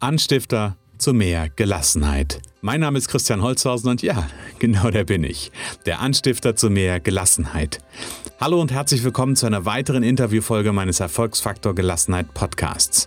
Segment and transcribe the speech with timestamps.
[0.00, 2.42] Anstifter zu mehr Gelassenheit.
[2.66, 4.26] Mein Name ist Christian Holzhausen und ja,
[4.58, 5.52] genau der bin ich.
[5.86, 7.78] Der Anstifter zu mehr Gelassenheit.
[8.40, 13.06] Hallo und herzlich willkommen zu einer weiteren Interviewfolge meines Erfolgsfaktor Gelassenheit Podcasts.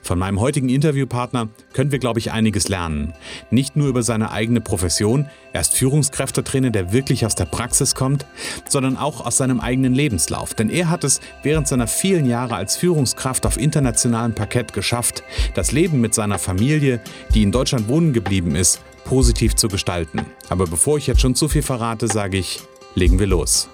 [0.00, 3.12] Von meinem heutigen Interviewpartner können wir, glaube ich, einiges lernen.
[3.50, 8.26] Nicht nur über seine eigene Profession, er ist Führungskräftetrainer, der wirklich aus der Praxis kommt,
[8.68, 10.54] sondern auch aus seinem eigenen Lebenslauf.
[10.54, 15.24] Denn er hat es während seiner vielen Jahre als Führungskraft auf internationalem Parkett geschafft,
[15.54, 17.00] das Leben mit seiner Familie,
[17.34, 20.26] die in Deutschland wohnen geblieben ist, positiv zu gestalten.
[20.48, 22.60] Aber bevor ich jetzt schon zu viel verrate, sage ich,
[22.94, 23.68] legen wir los.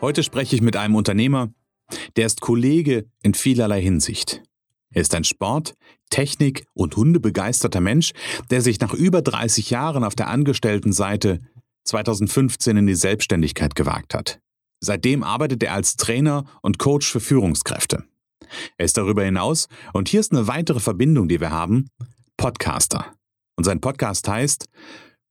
[0.00, 1.52] Heute spreche ich mit einem Unternehmer,
[2.16, 4.42] der ist Kollege in vielerlei Hinsicht.
[4.92, 5.74] Er ist ein Sport-,
[6.10, 8.12] Technik- und Hundebegeisterter Mensch,
[8.50, 11.40] der sich nach über 30 Jahren auf der Angestelltenseite
[11.84, 14.40] 2015 in die Selbstständigkeit gewagt hat.
[14.80, 18.04] Seitdem arbeitet er als Trainer und Coach für Führungskräfte.
[18.78, 21.88] Er ist darüber hinaus, und hier ist eine weitere Verbindung, die wir haben,
[22.36, 23.14] Podcaster.
[23.56, 24.66] Und sein Podcast heißt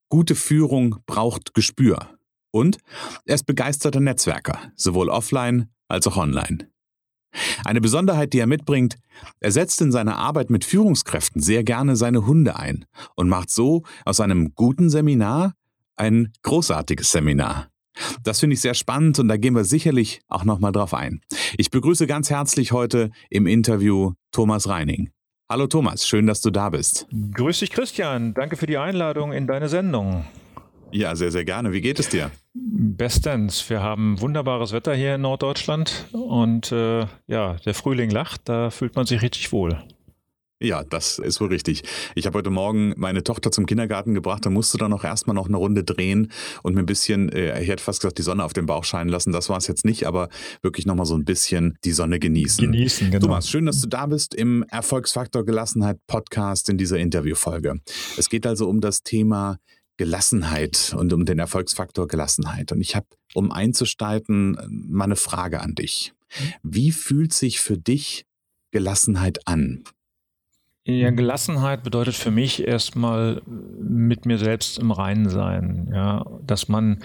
[0.09, 2.17] Gute Führung braucht Gespür.
[2.51, 2.77] Und
[3.25, 6.69] er ist begeisterter Netzwerker, sowohl offline als auch online.
[7.63, 8.97] Eine Besonderheit, die er mitbringt,
[9.39, 12.85] er setzt in seiner Arbeit mit Führungskräften sehr gerne seine Hunde ein
[13.15, 15.53] und macht so aus einem guten Seminar
[15.95, 17.67] ein großartiges Seminar.
[18.23, 21.21] Das finde ich sehr spannend und da gehen wir sicherlich auch nochmal drauf ein.
[21.57, 25.11] Ich begrüße ganz herzlich heute im Interview Thomas Reining.
[25.49, 27.07] Hallo Thomas, schön, dass du da bist.
[27.33, 30.25] Grüß dich Christian, danke für die Einladung in deine Sendung.
[30.91, 31.71] Ja, sehr, sehr gerne.
[31.71, 32.31] Wie geht es dir?
[32.53, 33.69] Bestens.
[33.69, 38.95] Wir haben wunderbares Wetter hier in Norddeutschland und äh, ja, der Frühling lacht, da fühlt
[38.95, 39.81] man sich richtig wohl.
[40.61, 41.83] Ja, das ist wohl richtig.
[42.15, 45.47] Ich habe heute Morgen meine Tochter zum Kindergarten gebracht, da musste dann noch erstmal noch
[45.47, 46.31] eine Runde drehen
[46.63, 49.09] und mir ein bisschen, äh, ich hätte fast gesagt, die Sonne auf den Bauch scheinen
[49.09, 49.31] lassen.
[49.31, 50.27] Das war es jetzt nicht, aber
[50.61, 52.71] wirklich nochmal so ein bisschen die Sonne genießen.
[52.71, 53.27] Genießen, genau.
[53.27, 57.79] Thomas, schön, dass du da bist im Erfolgsfaktor Gelassenheit Podcast in dieser Interviewfolge.
[58.17, 59.59] Es geht also um das Thema
[59.99, 62.71] Gelassenheit und um den Erfolgsfaktor Gelassenheit.
[62.71, 66.13] Und ich habe, um einzusteigen, mal eine Frage an dich.
[66.63, 68.25] Wie fühlt sich für dich
[68.71, 69.83] Gelassenheit an?
[70.85, 75.91] Ja, Gelassenheit bedeutet für mich erstmal mit mir selbst im Reinen sein.
[75.93, 77.03] Ja, dass man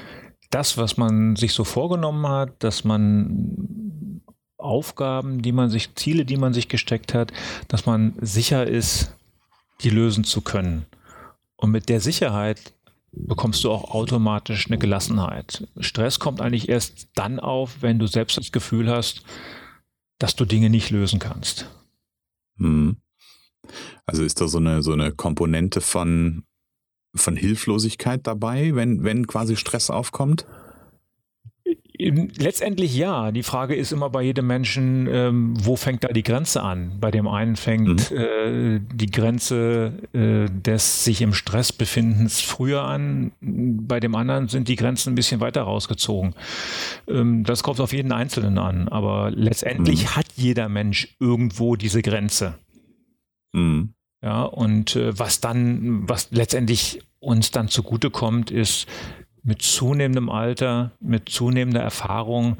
[0.51, 4.23] das, was man sich so vorgenommen hat, dass man
[4.57, 7.33] Aufgaben, die man sich, Ziele, die man sich gesteckt hat,
[7.67, 9.17] dass man sicher ist,
[9.81, 10.87] die lösen zu können.
[11.57, 12.73] Und mit der Sicherheit
[13.17, 15.67] bekommst du auch automatisch eine Gelassenheit.
[15.79, 19.23] Stress kommt eigentlich erst dann auf, wenn du selbst das Gefühl hast,
[20.19, 21.71] dass du Dinge nicht lösen kannst.
[22.59, 22.97] Hm.
[24.07, 26.45] Also ist da so eine, so eine Komponente von,
[27.15, 30.47] von Hilflosigkeit dabei, wenn, wenn quasi Stress aufkommt?
[32.11, 33.33] Letztendlich ja.
[33.33, 36.99] Die Frage ist immer bei jedem Menschen, ähm, wo fängt da die Grenze an?
[37.01, 38.17] Bei dem einen fängt mhm.
[38.17, 44.69] äh, die Grenze äh, des sich im Stress befindens früher an, bei dem anderen sind
[44.69, 46.35] die Grenzen ein bisschen weiter rausgezogen.
[47.09, 50.17] Ähm, das kommt auf jeden Einzelnen an, aber letztendlich mhm.
[50.17, 52.59] hat jeder Mensch irgendwo diese Grenze.
[53.53, 53.95] Mhm.
[54.23, 58.87] Ja, und äh, was dann, was letztendlich uns dann zugutekommt, ist,
[59.45, 62.57] mit zunehmendem Alter, mit zunehmender Erfahrung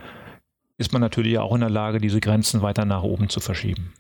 [0.77, 3.93] ist man natürlich auch in der Lage, diese Grenzen weiter nach oben zu verschieben.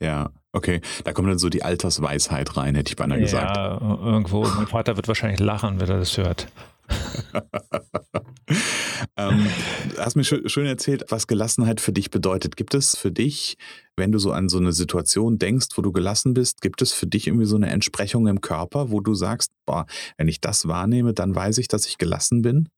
[0.00, 0.80] Ja, okay.
[1.04, 3.56] Da kommt dann so die Altersweisheit rein, hätte ich beinahe gesagt.
[3.56, 4.42] Ja, irgendwo.
[4.42, 6.48] Mein Vater wird wahrscheinlich lachen, wenn er das hört.
[9.16, 9.46] ähm,
[9.90, 12.56] du hast mir schön erzählt, was Gelassenheit für dich bedeutet.
[12.56, 13.56] Gibt es für dich,
[13.96, 17.06] wenn du so an so eine Situation denkst, wo du gelassen bist, gibt es für
[17.06, 21.14] dich irgendwie so eine Entsprechung im Körper, wo du sagst, boah, wenn ich das wahrnehme,
[21.14, 22.68] dann weiß ich, dass ich gelassen bin?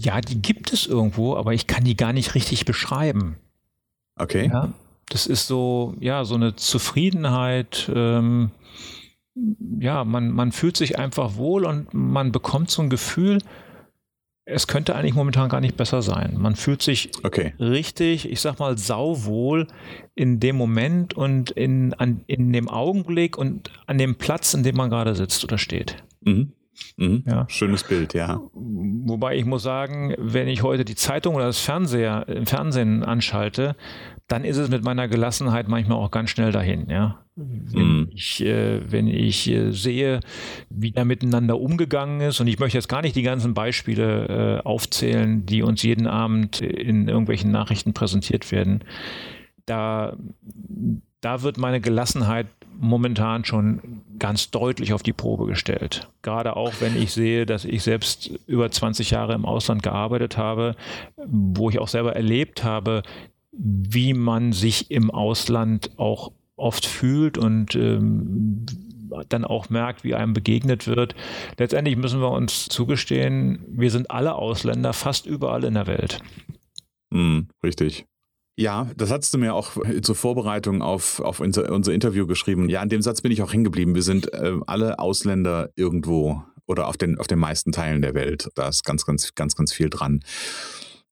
[0.00, 3.36] Ja, die gibt es irgendwo, aber ich kann die gar nicht richtig beschreiben.
[4.16, 4.50] Okay.
[4.52, 4.72] Ja,
[5.08, 7.90] das ist so, ja, so eine Zufriedenheit.
[7.94, 8.50] Ähm,
[9.80, 13.38] ja, man, man fühlt sich einfach wohl und man bekommt so ein Gefühl,
[14.46, 16.34] es könnte eigentlich momentan gar nicht besser sein.
[16.36, 17.54] Man fühlt sich okay.
[17.58, 19.66] richtig, ich sag mal, sauwohl
[20.14, 24.76] in dem Moment und in, an, in dem Augenblick und an dem Platz, in dem
[24.76, 26.04] man gerade sitzt oder steht.
[26.20, 26.52] Mhm.
[26.96, 27.24] Mhm.
[27.26, 27.46] Ja.
[27.48, 28.40] Schönes Bild, ja.
[28.52, 33.76] Wobei ich muss sagen, wenn ich heute die Zeitung oder das Fernseher, im Fernsehen anschalte,
[34.28, 37.20] dann ist es mit meiner Gelassenheit manchmal auch ganz schnell dahin, ja.
[37.36, 38.08] Wenn mhm.
[38.14, 40.20] ich, äh, wenn ich äh, sehe,
[40.70, 44.66] wie da miteinander umgegangen ist, und ich möchte jetzt gar nicht die ganzen Beispiele äh,
[44.66, 48.84] aufzählen, die uns jeden Abend in irgendwelchen Nachrichten präsentiert werden,
[49.66, 50.16] da,
[51.24, 52.46] da wird meine Gelassenheit
[52.78, 56.08] momentan schon ganz deutlich auf die Probe gestellt.
[56.22, 60.76] Gerade auch, wenn ich sehe, dass ich selbst über 20 Jahre im Ausland gearbeitet habe,
[61.16, 63.02] wo ich auch selber erlebt habe,
[63.52, 68.66] wie man sich im Ausland auch oft fühlt und ähm,
[69.28, 71.14] dann auch merkt, wie einem begegnet wird.
[71.58, 76.20] Letztendlich müssen wir uns zugestehen, wir sind alle Ausländer fast überall in der Welt.
[77.10, 78.06] Mm, richtig.
[78.56, 79.72] Ja, das hattest du mir auch
[80.02, 82.68] zur Vorbereitung auf, auf unser, unser Interview geschrieben.
[82.68, 83.94] Ja, an dem Satz bin ich auch hängen geblieben.
[83.94, 88.48] Wir sind äh, alle Ausländer irgendwo oder auf den, auf den meisten Teilen der Welt.
[88.54, 90.20] Da ist ganz, ganz, ganz, ganz viel dran.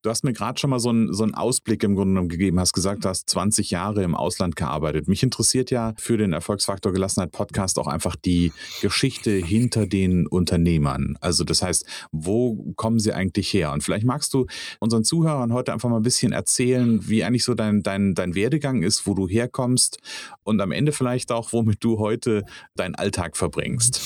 [0.02, 2.58] Du hast mir gerade schon mal so einen, so einen Ausblick im Grunde genommen gegeben,
[2.58, 5.06] hast gesagt, du hast 20 Jahre im Ausland gearbeitet.
[5.06, 11.16] Mich interessiert ja für den Erfolgsfaktor Gelassenheit Podcast auch einfach die Geschichte hinter den Unternehmern.
[11.20, 13.70] Also das heißt, wo kommen sie eigentlich her?
[13.70, 14.46] Und vielleicht magst du
[14.81, 18.82] unseren Zuhörern heute einfach mal ein bisschen erzählen, wie eigentlich so dein, dein, dein Werdegang
[18.82, 19.99] ist, wo du herkommst
[20.43, 22.44] und am Ende vielleicht auch, womit du heute
[22.75, 24.00] deinen Alltag verbringst.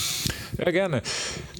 [0.59, 1.01] Ja, gerne.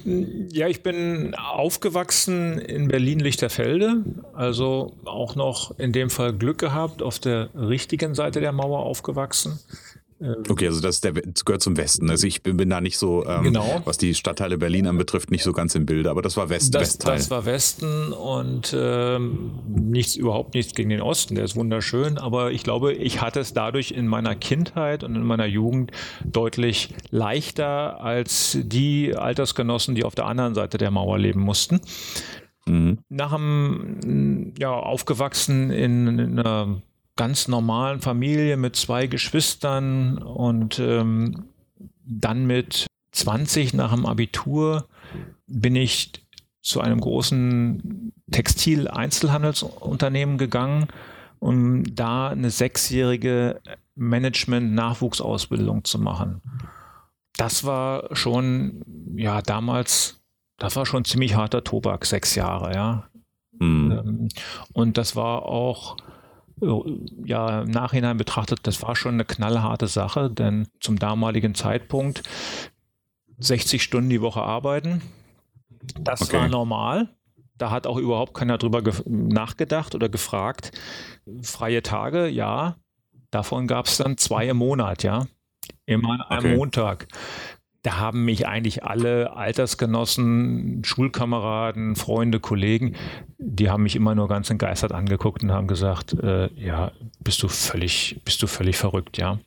[0.05, 7.19] Ja, ich bin aufgewachsen in Berlin-Lichterfelde, also auch noch in dem Fall Glück gehabt, auf
[7.19, 9.59] der richtigen Seite der Mauer aufgewachsen.
[10.19, 12.09] Ähm, okay, also das, der, das gehört zum Westen.
[12.09, 13.81] Also ich bin, bin da nicht so, ähm, genau.
[13.85, 16.81] was die Stadtteile Berlin anbetrifft, nicht so ganz im Bilde, aber das war West, das,
[16.81, 17.17] Westteil.
[17.17, 22.51] Das war Westen und ähm, nichts, überhaupt nichts gegen den Osten, der ist wunderschön, aber
[22.51, 25.91] ich glaube, ich hatte es dadurch in meiner Kindheit und in meiner Jugend
[26.25, 31.79] deutlich leichter als die Altersgenossen, die auf der anderen Seite der Mauer leben mussten.
[32.67, 32.99] Mhm.
[33.09, 36.81] Nach dem, ja, aufgewachsen in, in einer
[37.15, 41.45] ganz normalen Familie mit zwei Geschwistern und ähm,
[42.05, 44.87] dann mit 20 nach dem Abitur
[45.47, 46.11] bin ich
[46.61, 50.87] zu einem großen Textil-Einzelhandelsunternehmen gegangen,
[51.39, 53.61] um da eine sechsjährige
[53.95, 56.41] Management-Nachwuchsausbildung zu machen.
[57.37, 58.83] Das war schon,
[59.15, 60.16] ja, damals,
[60.57, 63.09] das war schon ziemlich harter Tobak, sechs Jahre, ja.
[63.59, 64.29] Mhm.
[64.73, 65.97] Und das war auch
[66.59, 72.23] ja, im Nachhinein betrachtet, das war schon eine knallharte Sache, denn zum damaligen Zeitpunkt
[73.37, 75.03] 60 Stunden die Woche arbeiten,
[75.99, 76.37] das okay.
[76.37, 77.09] war normal.
[77.57, 80.71] Da hat auch überhaupt keiner drüber nachgedacht oder gefragt.
[81.41, 82.77] Freie Tage, ja.
[83.31, 85.27] Davon gab es dann zwei im Monat, ja.
[85.85, 86.55] Immer am okay.
[86.55, 87.07] Montag
[87.87, 92.97] da haben mich eigentlich alle Altersgenossen, Schulkameraden, Freunde, Kollegen,
[93.37, 96.91] die haben mich immer nur ganz entgeistert angeguckt und haben gesagt, äh, ja,
[97.21, 99.39] bist du völlig, bist du völlig verrückt, ja.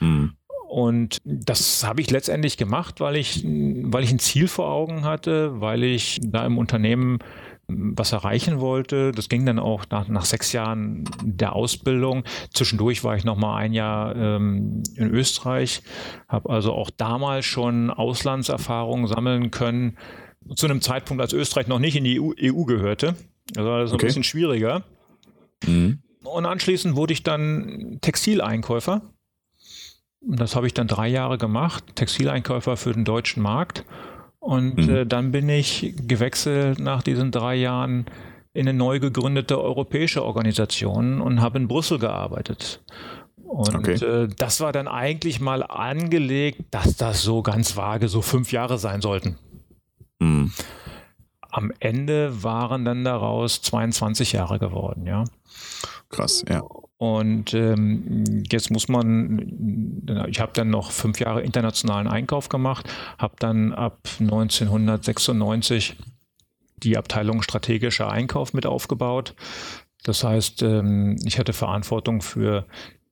[0.00, 0.32] Mhm.
[0.68, 5.60] Und das habe ich letztendlich gemacht, weil ich, weil ich ein Ziel vor Augen hatte,
[5.60, 7.20] weil ich da im Unternehmen
[7.68, 9.12] was erreichen wollte.
[9.12, 12.24] Das ging dann auch nach, nach sechs Jahren der Ausbildung.
[12.54, 15.82] Zwischendurch war ich noch mal ein Jahr ähm, in Österreich,
[16.28, 19.98] habe also auch damals schon Auslandserfahrungen sammeln können.
[20.54, 23.14] Zu einem Zeitpunkt, als Österreich noch nicht in die EU, EU gehörte.
[23.54, 24.04] Also war das okay.
[24.04, 24.84] ein bisschen schwieriger.
[25.66, 26.02] Mhm.
[26.24, 29.02] Und anschließend wurde ich dann Textileinkäufer.
[30.20, 33.84] Das habe ich dann drei Jahre gemacht, Textileinkäufer für den deutschen Markt.
[34.40, 34.90] Und mhm.
[34.90, 38.06] äh, dann bin ich gewechselt nach diesen drei Jahren
[38.54, 42.82] in eine neu gegründete europäische Organisation und habe in Brüssel gearbeitet.
[43.36, 43.94] Und okay.
[43.94, 48.78] äh, das war dann eigentlich mal angelegt, dass das so ganz vage so fünf Jahre
[48.78, 49.38] sein sollten.
[50.18, 50.52] Mhm.
[51.50, 55.24] Am Ende waren dann daraus 22 Jahre geworden, ja.
[56.10, 56.62] Krass, ja.
[56.98, 63.36] Und ähm, jetzt muss man, ich habe dann noch fünf Jahre internationalen Einkauf gemacht, habe
[63.38, 65.96] dann ab 1996
[66.82, 69.34] die Abteilung strategischer Einkauf mit aufgebaut.
[70.02, 72.66] Das heißt, ähm, ich hatte Verantwortung für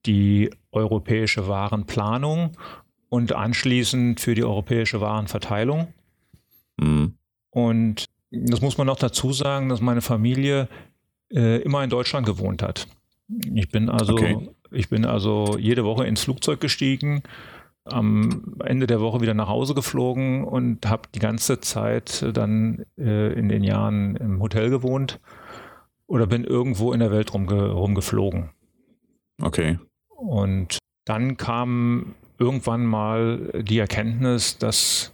[0.05, 2.57] die europäische Warenplanung
[3.09, 5.95] und anschließend für die europäische Warenverteilung.
[6.76, 7.14] Mhm.
[7.50, 10.69] Und das muss man noch dazu sagen, dass meine Familie
[11.33, 12.88] äh, immer in Deutschland gewohnt hat.
[13.28, 14.49] Ich bin also, okay.
[14.71, 17.23] ich bin also jede Woche ins Flugzeug gestiegen,
[17.85, 23.33] am Ende der Woche wieder nach Hause geflogen und habe die ganze Zeit dann äh,
[23.33, 25.21] in den Jahren im Hotel gewohnt
[26.06, 28.50] oder bin irgendwo in der Welt rumge rumgeflogen.
[29.40, 29.78] Okay.
[30.09, 35.12] Und dann kam irgendwann mal die Erkenntnis, dass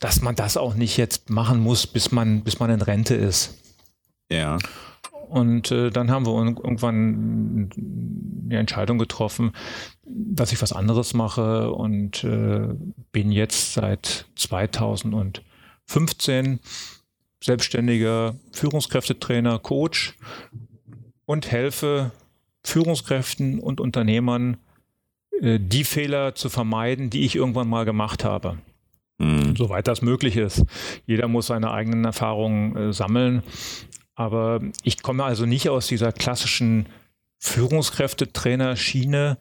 [0.00, 3.62] dass man das auch nicht jetzt machen muss, bis man bis man in Rente ist.
[4.30, 4.58] Ja.
[5.28, 9.52] Und äh, dann haben wir irgendwann die Entscheidung getroffen,
[10.04, 12.68] dass ich was anderes mache und äh,
[13.12, 16.60] bin jetzt seit 2015
[17.42, 20.16] selbstständiger Führungskräftetrainer, Coach
[21.24, 22.12] und helfe
[22.62, 24.58] Führungskräften und Unternehmern
[25.40, 28.58] äh, die Fehler zu vermeiden, die ich irgendwann mal gemacht habe.
[29.18, 29.56] Mhm.
[29.56, 30.64] Soweit das möglich ist.
[31.06, 33.42] Jeder muss seine eigenen Erfahrungen äh, sammeln.
[34.16, 36.86] Aber ich komme also nicht aus dieser klassischen
[37.38, 39.38] Führungskräftetrainer-Schiene,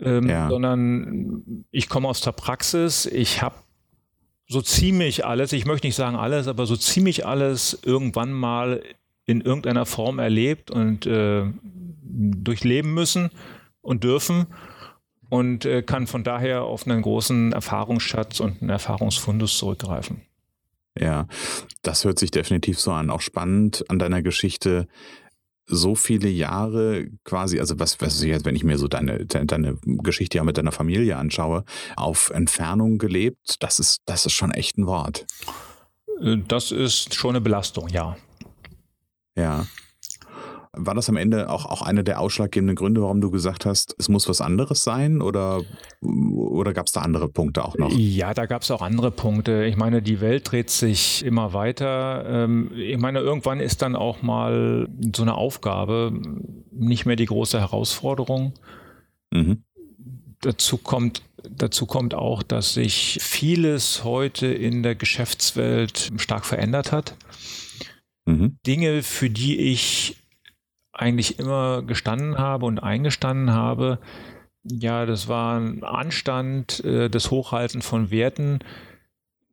[0.00, 0.48] ähm, ja.
[0.48, 3.06] sondern ich komme aus der Praxis.
[3.06, 3.56] Ich habe
[4.46, 8.82] so ziemlich alles, ich möchte nicht sagen alles, aber so ziemlich alles irgendwann mal
[9.26, 11.44] in irgendeiner Form erlebt und äh,
[12.02, 13.30] durchleben müssen
[13.80, 14.46] und dürfen
[15.28, 20.22] und äh, kann von daher auf einen großen Erfahrungsschatz und einen Erfahrungsfundus zurückgreifen.
[20.98, 21.26] Ja,
[21.82, 23.10] das hört sich definitiv so an.
[23.10, 24.86] Auch spannend an deiner Geschichte,
[25.66, 29.78] so viele Jahre quasi, also was, was ich jetzt, wenn ich mir so deine, deine
[29.82, 31.64] Geschichte ja mit deiner Familie anschaue,
[31.96, 35.26] auf Entfernung gelebt, das ist, das ist schon echt ein Wort.
[36.20, 38.16] Äh, das ist schon eine Belastung, ja.
[39.36, 39.66] Ja.
[40.76, 44.08] War das am Ende auch, auch einer der ausschlaggebenden Gründe, warum du gesagt hast, es
[44.08, 45.62] muss was anderes sein oder,
[46.00, 47.90] oder gab es da andere Punkte auch noch?
[47.96, 49.64] Ja, da gab es auch andere Punkte.
[49.64, 52.24] Ich meine, die Welt dreht sich immer weiter.
[52.26, 56.12] Ähm, ich meine, irgendwann ist dann auch mal so eine Aufgabe
[56.72, 58.54] nicht mehr die große Herausforderung.
[59.32, 59.64] Mhm.
[60.40, 67.16] Dazu kommt Dazu kommt auch, dass sich vieles heute in der Geschäftswelt stark verändert hat.
[68.24, 68.58] Mhm.
[68.66, 70.23] Dinge, für die ich
[70.94, 73.98] eigentlich immer gestanden habe und eingestanden habe.
[74.62, 78.60] Ja, das war ein Anstand, äh, das Hochhalten von Werten.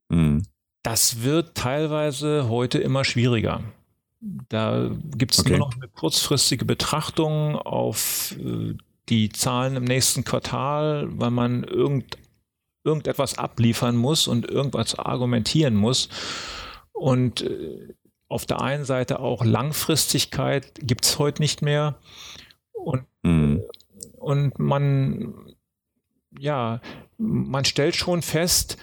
[0.10, 0.44] Mhm.
[0.84, 3.62] Das wird teilweise heute immer schwieriger.
[4.50, 5.52] Da gibt es okay.
[5.52, 8.76] nur noch eine kurzfristige Betrachtung auf äh,
[9.10, 12.18] die Zahlen im nächsten Quartal, weil man irgend,
[12.84, 16.08] irgendetwas abliefern muss und irgendwas argumentieren muss.
[16.94, 17.94] Und äh,
[18.32, 22.00] auf der einen Seite auch Langfristigkeit gibt es heute nicht mehr.
[22.74, 23.62] Und, mhm.
[24.18, 25.34] und man,
[26.40, 26.82] ja,
[27.18, 28.78] man stellt schon fest,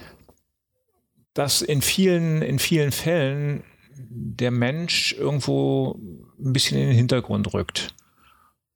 [1.33, 5.99] dass in vielen, in vielen Fällen der Mensch irgendwo
[6.39, 7.95] ein bisschen in den Hintergrund rückt.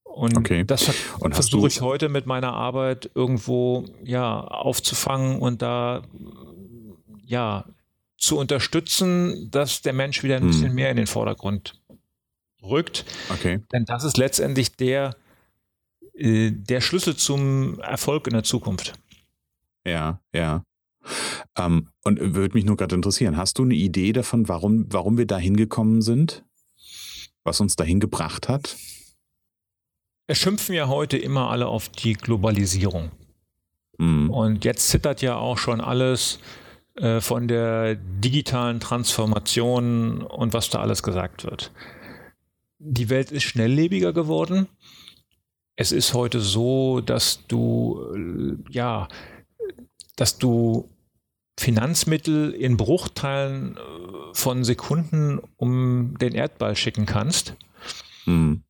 [0.04, 0.64] Und okay.
[0.64, 0.84] das
[1.32, 6.04] versuche ich heute mit meiner Arbeit irgendwo ja aufzufangen und da
[7.26, 7.66] ja
[8.24, 10.76] zu unterstützen, dass der Mensch wieder ein bisschen hm.
[10.76, 11.82] mehr in den Vordergrund
[12.64, 13.04] rückt.
[13.30, 13.60] Okay.
[13.74, 15.18] Denn das ist letztendlich der,
[16.14, 18.94] äh, der Schlüssel zum Erfolg in der Zukunft.
[19.86, 20.64] Ja, ja.
[21.58, 25.28] Ähm, und würde mich nur gerade interessieren, hast du eine Idee davon, warum, warum wir
[25.28, 26.46] da hingekommen sind?
[27.44, 28.78] Was uns dahin gebracht hat?
[30.28, 33.12] Es schimpfen ja heute immer alle auf die Globalisierung.
[33.98, 34.30] Mhm.
[34.30, 36.40] Und jetzt zittert ja auch schon alles
[36.96, 41.72] äh, von der digitalen Transformation und was da alles gesagt wird.
[42.78, 44.68] Die Welt ist schnelllebiger geworden.
[45.76, 49.08] Es ist heute so, dass du, äh, ja,
[50.16, 50.90] dass du
[51.58, 53.80] Finanzmittel in Bruchteilen äh,
[54.34, 57.56] von Sekunden um den Erdball schicken kannst.
[58.26, 58.64] Mhm.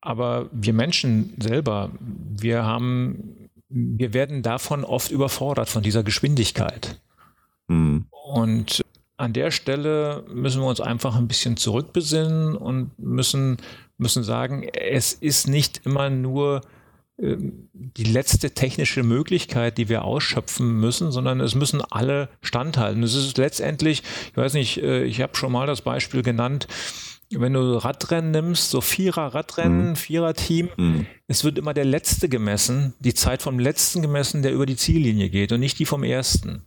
[0.00, 7.00] Aber wir Menschen selber, wir haben wir werden davon oft überfordert, von dieser Geschwindigkeit.
[7.68, 8.06] Mhm.
[8.10, 8.82] Und
[9.16, 13.58] an der Stelle müssen wir uns einfach ein bisschen zurückbesinnen und müssen,
[13.96, 16.62] müssen sagen, es ist nicht immer nur
[17.18, 23.02] ähm, die letzte technische Möglichkeit, die wir ausschöpfen müssen, sondern es müssen alle standhalten.
[23.02, 26.66] Es ist letztendlich, ich weiß nicht, äh, ich habe schon mal das Beispiel genannt,
[27.32, 29.96] wenn du Radrennen nimmst, so Vierer-Radrennen, mhm.
[29.96, 31.06] Vierer-Team, mhm.
[31.28, 35.30] es wird immer der Letzte gemessen, die Zeit vom Letzten gemessen, der über die Ziellinie
[35.30, 36.62] geht und nicht die vom Ersten.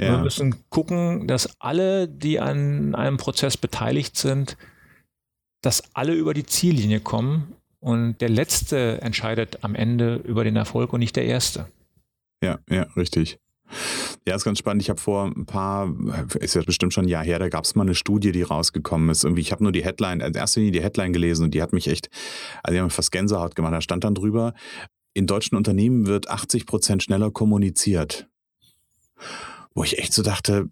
[0.00, 0.12] Ja.
[0.12, 4.56] Wir müssen gucken, dass alle, die an einem Prozess beteiligt sind,
[5.60, 10.92] dass alle über die Ziellinie kommen und der Letzte entscheidet am Ende über den Erfolg
[10.92, 11.66] und nicht der Erste.
[12.42, 13.40] Ja, ja, richtig.
[14.28, 14.82] Ja, ist ganz spannend.
[14.82, 15.90] Ich habe vor ein paar,
[16.38, 19.08] ist ja bestimmt schon ein Jahr her, da gab es mal eine Studie, die rausgekommen
[19.08, 19.24] ist.
[19.24, 21.72] Irgendwie, ich habe nur die Headline, in erster Linie die Headline gelesen und die hat
[21.72, 22.10] mich echt,
[22.62, 23.72] also die haben fast Gänsehaut gemacht.
[23.72, 24.52] Da stand dann drüber,
[25.14, 28.28] in deutschen Unternehmen wird 80 Prozent schneller kommuniziert.
[29.74, 30.68] Wo ich echt so dachte,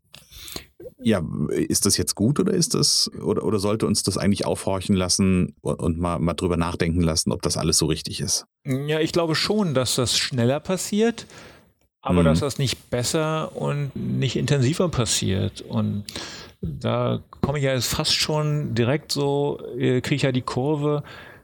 [0.98, 4.96] ja, ist das jetzt gut oder ist das, oder, oder sollte uns das eigentlich aufhorchen
[4.96, 8.44] lassen und mal, mal drüber nachdenken lassen, ob das alles so richtig ist?
[8.66, 11.26] Ja, ich glaube schon, dass das schneller passiert
[12.06, 12.26] aber mhm.
[12.26, 15.60] dass das nicht besser und nicht intensiver passiert.
[15.62, 16.04] Und
[16.62, 21.02] da komme ich ja jetzt fast schon direkt so, äh, kriege ich ja die Kurve,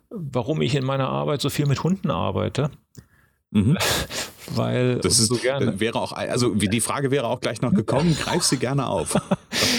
[0.09, 2.71] warum ich in meiner Arbeit so viel mit Hunden arbeite.
[3.51, 3.77] Mhm.
[4.55, 5.81] Weil das ist, so gerne.
[5.81, 9.17] wäre auch, also die Frage wäre auch gleich noch gekommen, greif sie gerne auf.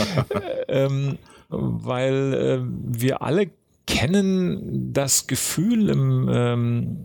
[0.68, 1.18] ähm,
[1.50, 3.52] weil äh, wir alle
[3.86, 6.98] kennen das Gefühl im, ähm,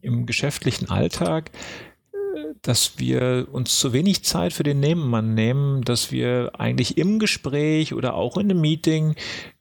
[0.00, 1.50] im geschäftlichen Alltag,
[2.66, 7.94] dass wir uns zu wenig Zeit für den Nebenmann nehmen, dass wir eigentlich im Gespräch
[7.94, 9.14] oder auch in einem Meeting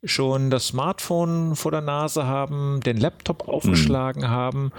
[0.04, 4.30] schon das Smartphone vor der Nase haben, den Laptop aufgeschlagen mhm.
[4.30, 4.72] haben.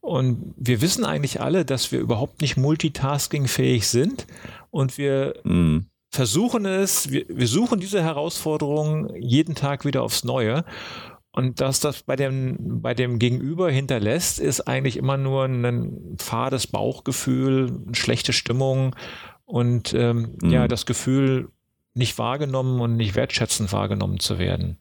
[0.00, 4.28] Und wir wissen eigentlich alle, dass wir überhaupt nicht multitaskingfähig sind
[4.70, 5.86] und wir mhm.
[6.08, 10.64] versuchen es, wir, wir suchen diese Herausforderung jeden Tag wieder aufs Neue.
[11.32, 16.66] Und dass das bei dem, bei dem Gegenüber hinterlässt, ist eigentlich immer nur ein fades
[16.66, 18.94] Bauchgefühl, eine schlechte Stimmung
[19.46, 20.50] und ähm, mhm.
[20.50, 21.48] ja, das Gefühl,
[21.94, 24.76] nicht wahrgenommen und nicht wertschätzend wahrgenommen zu werden.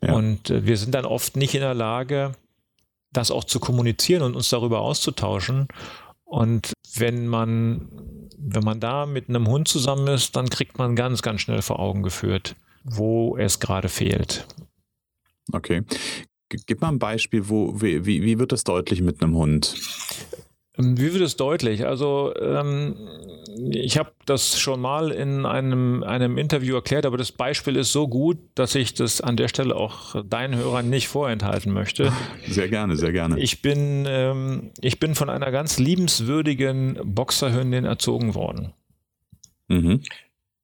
[0.00, 0.14] Ja.
[0.14, 2.32] Und äh, wir sind dann oft nicht in der Lage,
[3.12, 5.68] das auch zu kommunizieren und uns darüber auszutauschen.
[6.24, 7.88] Und wenn man,
[8.38, 11.78] wenn man da mit einem Hund zusammen ist, dann kriegt man ganz, ganz schnell vor
[11.78, 14.46] Augen geführt, wo es gerade fehlt.
[15.50, 15.82] Okay.
[16.48, 19.74] Gib mal ein Beispiel, wo, wie, wie wird das deutlich mit einem Hund?
[20.78, 21.86] Ähm, wie wird es deutlich?
[21.86, 22.96] Also ähm,
[23.70, 28.08] ich habe das schon mal in einem, einem Interview erklärt, aber das Beispiel ist so
[28.08, 32.12] gut, dass ich das an der Stelle auch deinen Hörern nicht vorenthalten möchte.
[32.46, 33.38] Sehr gerne, sehr gerne.
[33.38, 38.72] Ich bin, ähm, ich bin von einer ganz liebenswürdigen Boxerhündin erzogen worden.
[39.68, 40.02] Mhm.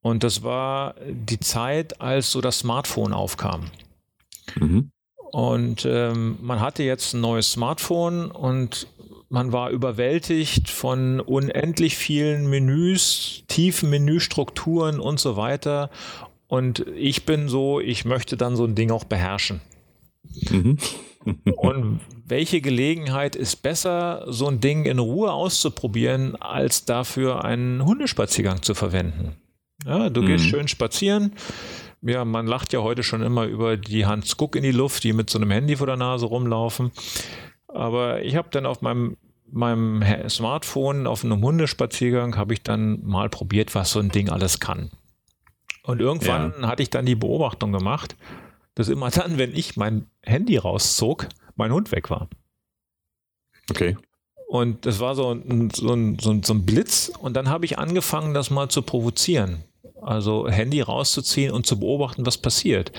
[0.01, 3.67] Und das war die Zeit, als so das Smartphone aufkam.
[4.57, 4.91] Mhm.
[5.31, 8.87] Und ähm, man hatte jetzt ein neues Smartphone und
[9.29, 15.91] man war überwältigt von unendlich vielen Menüs, tiefen Menüstrukturen und so weiter.
[16.47, 19.61] Und ich bin so, ich möchte dann so ein Ding auch beherrschen.
[20.51, 20.79] Mhm.
[21.57, 28.63] und welche Gelegenheit ist besser, so ein Ding in Ruhe auszuprobieren, als dafür einen Hundespaziergang
[28.63, 29.37] zu verwenden?
[29.85, 30.27] Ja, du mhm.
[30.27, 31.33] gehst schön spazieren,
[32.03, 35.13] ja, man lacht ja heute schon immer über die Hans Guck in die Luft, die
[35.13, 36.93] mit so einem Handy vor der Nase rumlaufen.
[37.67, 39.17] Aber ich habe dann auf meinem,
[39.51, 44.61] meinem Smartphone, auf einem Hundespaziergang, habe ich dann mal probiert, was so ein Ding alles
[44.61, 44.91] kann.
[45.83, 46.69] Und irgendwann ja.
[46.69, 48.17] hatte ich dann die Beobachtung gemacht,
[48.75, 52.29] dass immer dann, wenn ich mein Handy rauszog, mein Hund weg war.
[53.71, 53.97] Okay.
[54.49, 57.13] Und das war so ein, so ein, so ein, so ein Blitz.
[57.21, 59.65] Und dann habe ich angefangen, das mal zu provozieren.
[60.03, 62.93] Also Handy rauszuziehen und zu beobachten, was passiert.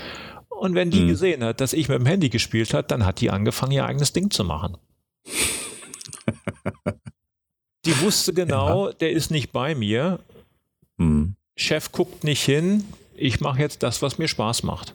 [0.48, 1.08] Und wenn die mhm.
[1.08, 4.12] gesehen hat, dass ich mit dem Handy gespielt hat, dann hat die angefangen, ihr eigenes
[4.12, 4.76] Ding zu machen.
[7.86, 8.92] die wusste genau, ja.
[8.94, 10.20] der ist nicht bei mir.
[10.98, 11.36] Mhm.
[11.56, 12.84] Chef guckt nicht hin.
[13.14, 14.94] Ich mache jetzt das, was mir Spaß macht.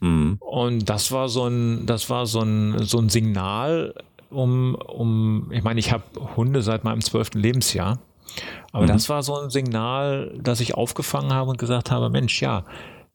[0.00, 0.36] Mhm.
[0.40, 3.94] Und das war so ein, das war so ein, so ein Signal,
[4.32, 6.04] um, um, ich meine, ich habe
[6.36, 7.98] Hunde seit meinem zwölften Lebensjahr.
[8.72, 8.88] Aber mhm.
[8.88, 12.64] das war so ein Signal, das ich aufgefangen habe und gesagt habe, Mensch, ja,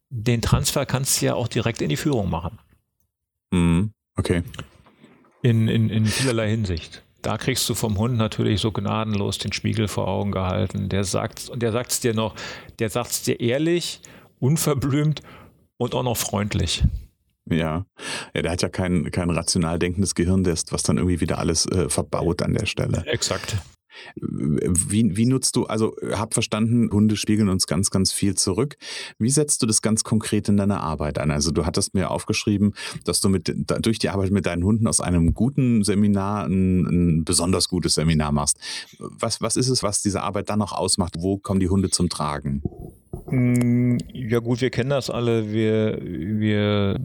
[0.09, 2.59] den Transfer kannst du ja auch direkt in die Führung machen.
[3.51, 3.91] Mhm.
[4.15, 4.43] Okay.
[5.41, 7.03] In, in, in vielerlei Hinsicht.
[7.21, 10.89] Da kriegst du vom Hund natürlich so gnadenlos den Spiegel vor Augen gehalten.
[10.89, 12.35] Der sagt und der sagt es dir noch,
[12.79, 14.01] der sagt es dir ehrlich,
[14.39, 15.21] unverblümt
[15.77, 16.83] und auch noch freundlich.
[17.49, 17.85] Ja.
[18.33, 21.89] ja, der hat ja kein, kein rational denkendes Gehirn, was dann irgendwie wieder alles äh,
[21.89, 23.03] verbaut an der Stelle.
[23.05, 23.57] Exakt.
[24.15, 28.77] Wie, wie nutzt du, also hab verstanden, Hunde spiegeln uns ganz, ganz viel zurück.
[29.19, 31.31] Wie setzt du das ganz konkret in deiner Arbeit an?
[31.31, 32.73] Also du hattest mir aufgeschrieben,
[33.05, 37.25] dass du mit, durch die Arbeit mit deinen Hunden aus einem guten Seminar ein, ein
[37.25, 38.57] besonders gutes Seminar machst.
[38.99, 41.15] Was, was ist es, was diese Arbeit dann noch ausmacht?
[41.19, 42.62] Wo kommen die Hunde zum Tragen?
[43.25, 45.51] Mm, ja gut, wir kennen das alle.
[45.51, 46.99] Wir, wir,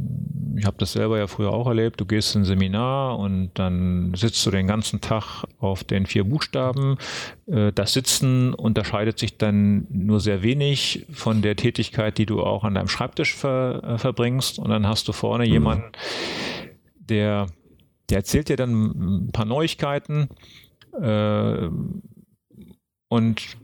[0.56, 2.00] ich habe das selber ja früher auch erlebt.
[2.00, 6.24] Du gehst in ein Seminar und dann sitzt du den ganzen Tag auf den vier
[6.24, 6.98] Buchstaben.
[7.46, 12.64] Äh, das Sitzen unterscheidet sich dann nur sehr wenig von der Tätigkeit, die du auch
[12.64, 14.58] an deinem Schreibtisch ver, äh, verbringst.
[14.58, 15.52] Und dann hast du vorne mhm.
[15.52, 15.92] jemanden,
[16.98, 17.46] der,
[18.10, 20.28] der erzählt dir dann ein paar Neuigkeiten.
[21.00, 21.68] Äh,
[23.08, 23.56] und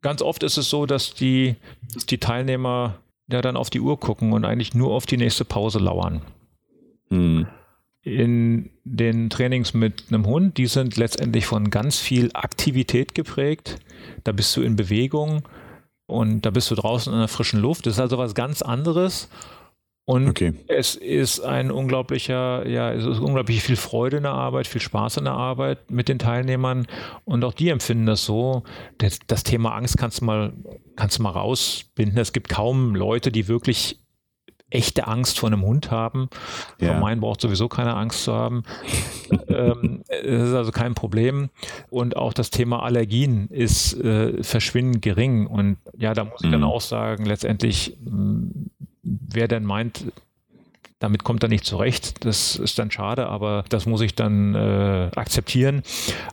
[0.00, 1.56] ganz oft ist es so, dass die,
[1.94, 2.98] dass die Teilnehmer
[3.30, 6.22] ja dann auf die Uhr gucken und eigentlich nur auf die nächste Pause lauern.
[7.10, 7.46] Mhm.
[8.02, 13.80] In den Trainings mit einem Hund, die sind letztendlich von ganz viel Aktivität geprägt.
[14.24, 15.42] Da bist du in Bewegung
[16.06, 17.86] und da bist du draußen in der frischen Luft.
[17.86, 19.28] Das ist also was ganz anderes.
[20.08, 20.54] Und okay.
[20.68, 25.18] es ist ein unglaublicher, ja, es ist unglaublich viel Freude in der Arbeit, viel Spaß
[25.18, 26.86] in der Arbeit mit den Teilnehmern.
[27.26, 28.62] Und auch die empfinden das so.
[28.96, 30.54] Das, das Thema Angst kannst du mal,
[30.96, 32.16] kannst du mal rausbinden.
[32.16, 33.98] Es gibt kaum Leute, die wirklich
[34.70, 36.30] echte Angst vor einem Hund haben.
[36.80, 36.92] Ja.
[36.92, 38.62] Von meinen braucht sowieso keine Angst zu haben.
[39.48, 41.50] ähm, das ist also kein Problem.
[41.90, 45.46] Und auch das Thema Allergien ist äh, verschwindend gering.
[45.46, 46.66] Und ja, da muss ich dann mhm.
[46.66, 47.98] auch sagen, letztendlich
[49.30, 50.12] wer denn meint,
[50.98, 52.24] damit kommt er nicht zurecht.
[52.24, 55.82] Das ist dann schade, aber das muss ich dann äh, akzeptieren.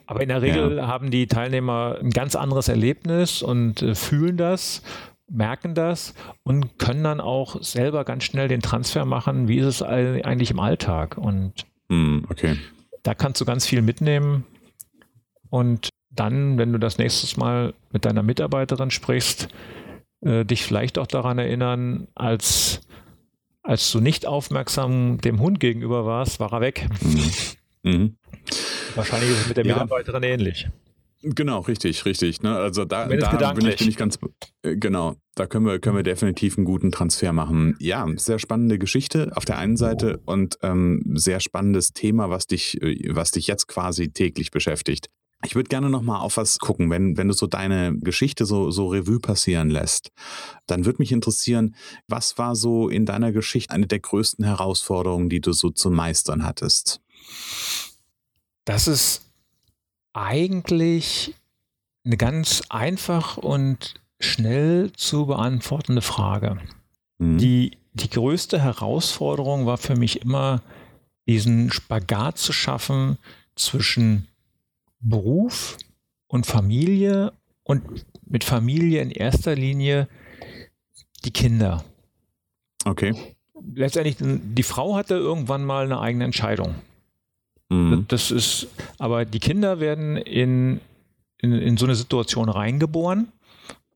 [0.08, 0.88] Aber in der Regel ja.
[0.88, 4.82] haben die Teilnehmer ein ganz anderes Erlebnis und äh, fühlen das
[5.30, 9.82] merken das und können dann auch selber ganz schnell den Transfer machen, wie ist es
[9.82, 11.18] eigentlich im Alltag.
[11.18, 12.58] Und mm, okay.
[13.04, 14.46] da kannst du ganz viel mitnehmen.
[15.50, 19.50] Und dann, wenn du das nächstes Mal mit deiner Mitarbeiterin sprichst,
[20.22, 22.82] äh, dich vielleicht auch daran erinnern, als,
[23.64, 26.88] als du nicht aufmerksam dem Hund gegenüber warst, war er weg.
[27.02, 27.32] Mhm.
[27.84, 28.18] Mhm.
[28.96, 29.74] Wahrscheinlich ist es mit der ja.
[29.74, 30.68] Mitarbeiterin ähnlich.
[31.22, 32.44] Genau, richtig, richtig.
[32.44, 32.56] Ne?
[32.56, 34.20] Also da, da bin, ich, bin ich ganz
[34.62, 35.16] äh, genau.
[35.34, 37.76] Da können wir, können wir definitiv einen guten Transfer machen.
[37.80, 42.80] Ja, sehr spannende Geschichte auf der einen Seite und ähm, sehr spannendes Thema, was dich,
[42.82, 45.10] äh, was dich jetzt quasi täglich beschäftigt.
[45.46, 48.72] Ich würde gerne noch mal auf was gucken, wenn, wenn du so deine Geschichte so,
[48.72, 50.12] so Revue passieren lässt.
[50.68, 51.76] Dann würde mich interessieren,
[52.08, 56.44] was war so in deiner Geschichte eine der größten Herausforderungen, die du so zu meistern
[56.44, 57.02] hattest?
[58.66, 59.22] Das ist
[60.14, 61.36] eigentlich
[62.04, 66.58] eine ganz einfach und schnell zu beantwortende Frage.
[67.18, 67.38] Mhm.
[67.38, 70.62] Die, die größte Herausforderung war für mich immer,
[71.28, 73.18] diesen Spagat zu schaffen
[73.56, 74.28] zwischen
[75.10, 75.78] Beruf
[76.28, 77.32] und Familie
[77.64, 77.84] und
[78.26, 80.08] mit Familie in erster Linie
[81.24, 81.84] die Kinder.
[82.86, 83.14] Okay.
[83.74, 86.76] Letztendlich, die Frau hatte irgendwann mal eine eigene Entscheidung.
[87.70, 88.06] Mhm.
[88.08, 88.68] Das ist,
[89.00, 90.80] aber die Kinder werden in,
[91.40, 93.32] in, in so eine Situation reingeboren.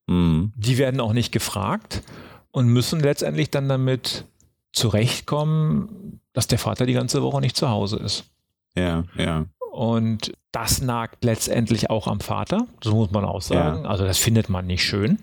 [0.08, 0.54] Mhm.
[0.56, 2.04] Die werden auch nicht gefragt
[2.52, 4.26] und müssen letztendlich dann damit
[4.72, 8.26] zurechtkommen, dass der Vater die ganze Woche nicht zu Hause ist.
[8.76, 9.46] Ja, ja.
[9.80, 13.86] Und das nagt letztendlich auch am Vater, so muss man auch sagen.
[13.86, 13.90] Ja.
[13.90, 15.20] Also das findet man nicht schön.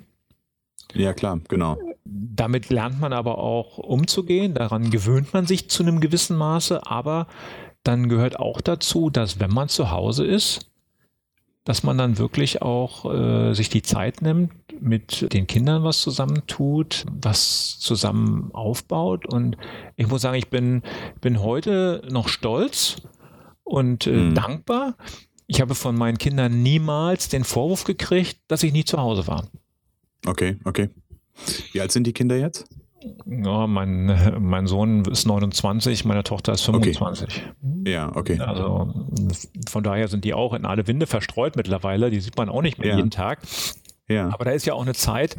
[0.94, 1.76] Ja, klar, genau.
[2.06, 7.26] Damit lernt man aber auch umzugehen, daran gewöhnt man sich zu einem gewissen Maße, aber
[7.82, 10.70] dann gehört auch dazu, dass wenn man zu Hause ist,
[11.64, 17.04] dass man dann wirklich auch äh, sich die Zeit nimmt, mit den Kindern was zusammentut,
[17.12, 19.26] was zusammen aufbaut.
[19.26, 19.58] Und
[19.96, 20.82] ich muss sagen, ich bin,
[21.20, 23.02] bin heute noch stolz
[23.66, 24.34] und äh, mhm.
[24.34, 24.96] dankbar.
[25.46, 29.46] Ich habe von meinen Kindern niemals den Vorwurf gekriegt, dass ich nie zu Hause war.
[30.26, 30.88] Okay, okay.
[31.72, 32.64] Wie alt sind die Kinder jetzt?
[33.26, 37.44] Ja, mein, mein Sohn ist 29, meine Tochter ist 25.
[37.62, 37.90] Okay.
[37.90, 38.38] Ja, okay.
[38.40, 38.92] Also
[39.68, 42.10] von daher sind die auch in alle Winde verstreut mittlerweile.
[42.10, 42.96] Die sieht man auch nicht mehr ja.
[42.96, 43.40] jeden Tag.
[44.08, 44.30] Ja.
[44.32, 45.36] Aber da ist ja auch eine Zeit,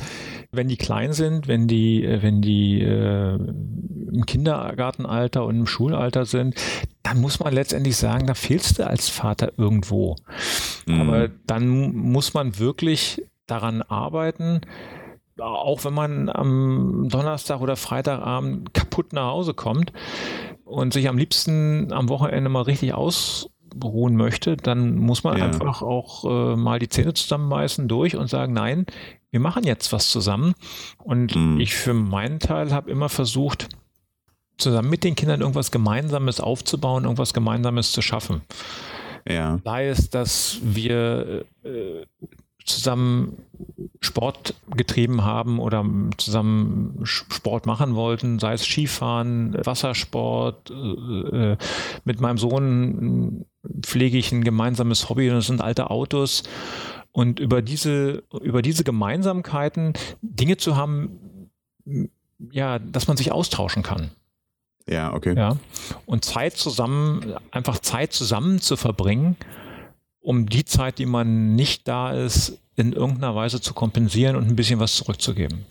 [0.51, 6.55] wenn die klein sind, wenn die, wenn die äh, im Kindergartenalter und im Schulalter sind,
[7.03, 10.15] dann muss man letztendlich sagen, da fehlst du als Vater irgendwo.
[10.85, 11.01] Mhm.
[11.01, 14.61] Aber dann muss man wirklich daran arbeiten,
[15.39, 19.93] auch wenn man am Donnerstag oder Freitagabend kaputt nach Hause kommt
[20.65, 22.93] und sich am liebsten am Wochenende mal richtig
[23.83, 25.45] ausruhen möchte, dann muss man ja.
[25.45, 28.85] einfach auch äh, mal die Zähne zusammenbeißen durch und sagen, nein,
[29.31, 30.53] wir machen jetzt was zusammen.
[31.03, 31.59] Und mhm.
[31.59, 33.69] ich für meinen Teil habe immer versucht,
[34.57, 38.41] zusammen mit den Kindern irgendwas Gemeinsames aufzubauen, irgendwas Gemeinsames zu schaffen.
[39.27, 39.59] Ja.
[39.63, 42.05] Sei es, dass wir äh,
[42.67, 43.37] zusammen
[44.01, 45.83] Sport getrieben haben oder
[46.17, 50.69] zusammen Sport machen wollten, sei es Skifahren, Wassersport.
[50.69, 51.57] Äh, äh,
[52.03, 53.45] mit meinem Sohn
[53.83, 56.43] pflege ich ein gemeinsames Hobby und das sind alte Autos.
[57.11, 61.49] Und über diese, über diese Gemeinsamkeiten Dinge zu haben,
[62.51, 64.11] ja, dass man sich austauschen kann.
[64.87, 65.35] Ja, okay.
[65.35, 65.57] Ja.
[66.05, 69.35] Und Zeit zusammen, einfach Zeit zusammen zu verbringen,
[70.21, 74.55] um die Zeit, die man nicht da ist, in irgendeiner Weise zu kompensieren und ein
[74.55, 75.65] bisschen was zurückzugeben.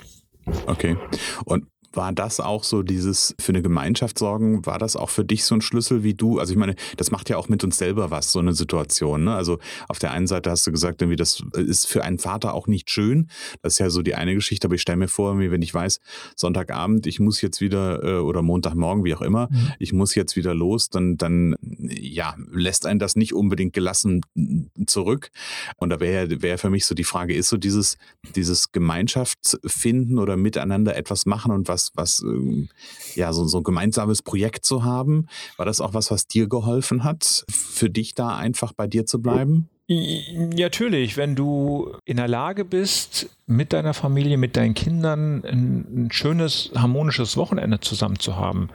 [0.66, 0.96] Okay.
[1.44, 4.64] Und war das auch so dieses für eine Gemeinschaft sorgen?
[4.66, 6.38] War das auch für dich so ein Schlüssel wie du?
[6.38, 9.24] Also ich meine, das macht ja auch mit uns selber was, so eine Situation.
[9.24, 9.34] Ne?
[9.34, 12.66] Also auf der einen Seite hast du gesagt, irgendwie das ist für einen Vater auch
[12.66, 13.28] nicht schön.
[13.62, 16.00] Das ist ja so die eine Geschichte, aber ich stelle mir vor, wenn ich weiß,
[16.36, 19.72] Sonntagabend, ich muss jetzt wieder äh, oder Montagmorgen, wie auch immer, mhm.
[19.78, 24.20] ich muss jetzt wieder los, dann, dann ja, lässt einen das nicht unbedingt gelassen
[24.86, 25.30] zurück.
[25.76, 27.96] Und da wäre wär für mich so die Frage, ist so dieses,
[28.34, 32.68] dieses Gemeinschaftsfinden oder miteinander etwas machen und was was, ähm,
[33.14, 35.26] ja, so, so ein gemeinsames Projekt zu haben.
[35.56, 39.20] War das auch was, was dir geholfen hat, für dich da einfach bei dir zu
[39.20, 39.68] bleiben?
[39.88, 46.06] Ja, natürlich, wenn du in der Lage bist, mit deiner Familie, mit deinen Kindern ein,
[46.06, 48.68] ein schönes, harmonisches Wochenende zusammen zu haben.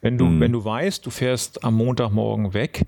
[0.00, 0.40] Wenn du, mhm.
[0.40, 2.82] wenn du weißt, du fährst am Montagmorgen weg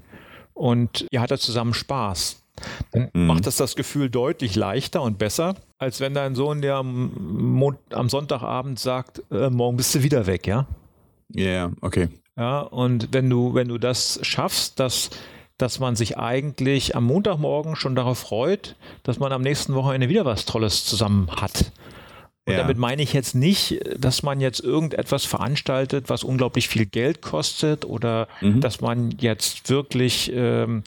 [0.54, 2.42] und ihr hattet zusammen Spaß,
[2.92, 3.26] dann mhm.
[3.26, 8.08] macht das das Gefühl deutlich leichter und besser, als wenn dein Sohn dir am, am
[8.08, 10.66] Sonntagabend sagt, äh, morgen bist du wieder weg, ja?
[11.34, 12.08] Ja, yeah, okay.
[12.36, 15.10] Ja, und wenn du, wenn du das schaffst, dass,
[15.58, 20.24] dass man sich eigentlich am Montagmorgen schon darauf freut, dass man am nächsten Wochenende wieder
[20.24, 21.72] was Tolles zusammen hat.
[22.48, 22.60] Und ja.
[22.60, 27.84] damit meine ich jetzt nicht, dass man jetzt irgendetwas veranstaltet, was unglaublich viel Geld kostet
[27.84, 28.62] oder mhm.
[28.62, 30.82] dass man jetzt wirklich ähm,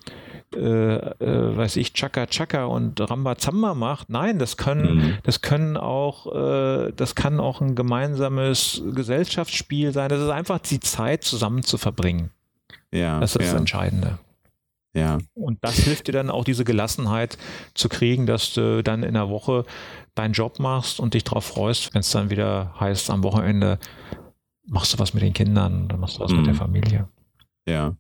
[0.56, 4.10] äh, äh, weiß ich, Chaka Chaka und Rambazamba macht.
[4.10, 5.17] Nein, das können, mhm.
[5.21, 10.10] das können auch, äh, das kann auch ein gemeinsames Gesellschaftsspiel sein.
[10.10, 12.32] Das ist einfach die Zeit zusammen zu verbringen.
[12.91, 13.19] Ja.
[13.19, 13.52] Das ist ja.
[13.52, 14.17] das Entscheidende.
[14.94, 15.20] Ja.
[15.34, 17.38] Und das hilft dir dann auch diese Gelassenheit
[17.74, 19.66] zu kriegen, dass du dann in der Woche
[20.16, 23.80] deinen Job machst und dich darauf freust, wenn es dann wieder heißt, am Wochenende
[24.66, 26.38] machst du was mit den Kindern, dann machst du was mhm.
[26.38, 27.10] mit der Familie.
[27.68, 27.96] Ja.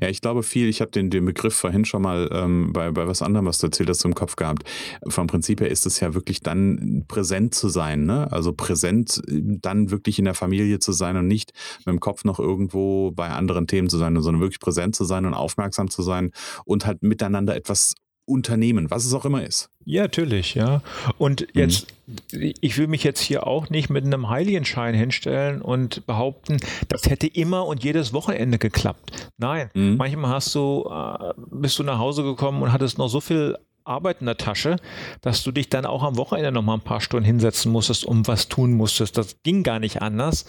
[0.00, 3.06] Ja, ich glaube viel, ich habe den, den Begriff vorhin schon mal ähm, bei, bei
[3.06, 4.64] was anderem, was du erzählt hast, im Kopf gehabt.
[5.08, 8.30] Vom Prinzip her ist es ja wirklich dann präsent zu sein, ne?
[8.30, 11.52] Also präsent äh, dann wirklich in der Familie zu sein und nicht
[11.84, 15.26] mit dem Kopf noch irgendwo bei anderen Themen zu sein, sondern wirklich präsent zu sein
[15.26, 16.30] und aufmerksam zu sein
[16.64, 17.94] und halt miteinander etwas
[18.26, 19.70] unternehmen, was es auch immer ist.
[19.84, 20.82] Ja, natürlich, ja.
[21.16, 21.46] Und mhm.
[21.54, 22.52] jetzt, mhm.
[22.60, 26.58] ich will mich jetzt hier auch nicht mit einem Heiligenschein hinstellen und behaupten,
[26.88, 29.30] das hätte immer und jedes Wochenende geklappt.
[29.38, 29.96] Nein, mhm.
[29.96, 34.16] manchmal hast du, äh, bist du nach Hause gekommen und hattest noch so viel Arbeit
[34.20, 34.76] in der Tasche,
[35.20, 38.26] dass du dich dann auch am Wochenende noch mal ein paar Stunden hinsetzen musstest, um
[38.26, 39.16] was tun musstest.
[39.16, 40.46] Das ging gar nicht anders.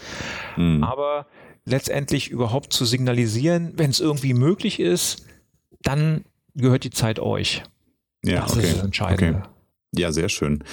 [0.56, 0.84] Mhm.
[0.84, 1.28] Aber
[1.64, 5.28] letztendlich überhaupt zu signalisieren, wenn es irgendwie möglich ist,
[5.84, 6.24] dann
[6.58, 7.64] gehört die Zeit euch.
[8.24, 8.64] Ja, das okay.
[8.64, 9.40] ist das Entscheidende.
[9.40, 9.50] Okay.
[9.96, 10.64] Ja, sehr schön.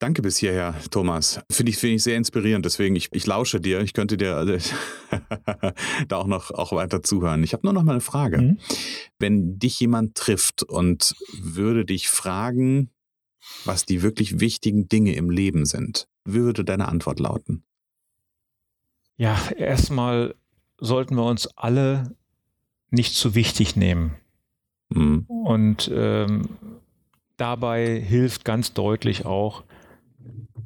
[0.00, 1.40] Danke bis hierher, Thomas.
[1.50, 2.64] Finde ich, find ich sehr inspirierend.
[2.66, 3.80] Deswegen, ich, ich lausche dir.
[3.80, 4.58] Ich könnte dir also,
[6.08, 7.42] da auch noch auch weiter zuhören.
[7.42, 8.38] Ich habe nur noch mal eine Frage.
[8.38, 8.58] Mhm.
[9.18, 12.90] Wenn dich jemand trifft und würde dich fragen,
[13.64, 17.64] was die wirklich wichtigen Dinge im Leben sind, wie würde deine Antwort lauten?
[19.16, 20.34] Ja, erstmal
[20.78, 22.14] sollten wir uns alle
[22.90, 24.16] nicht zu wichtig nehmen.
[24.90, 25.24] Mhm.
[25.26, 26.48] Und ähm,
[27.36, 29.64] dabei hilft ganz deutlich auch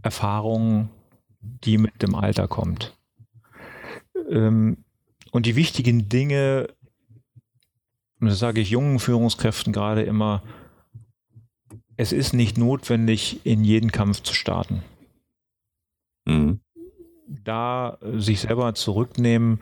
[0.03, 0.91] Erfahrung,
[1.41, 2.97] die mit dem Alter kommt.
[4.31, 4.85] Ähm,
[5.31, 6.69] und die wichtigen Dinge,
[8.21, 10.43] das sage ich jungen Führungskräften gerade immer,
[11.97, 14.83] es ist nicht notwendig, in jeden Kampf zu starten.
[16.25, 16.61] Mhm.
[17.27, 19.61] Da sich selber zurücknehmen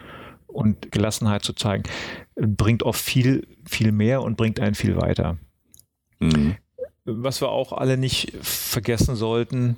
[0.57, 1.85] und Gelassenheit zu zeigen,
[2.35, 5.37] bringt oft viel, viel mehr und bringt einen viel weiter.
[6.19, 6.57] Mhm.
[7.05, 9.77] Was wir auch alle nicht vergessen sollten,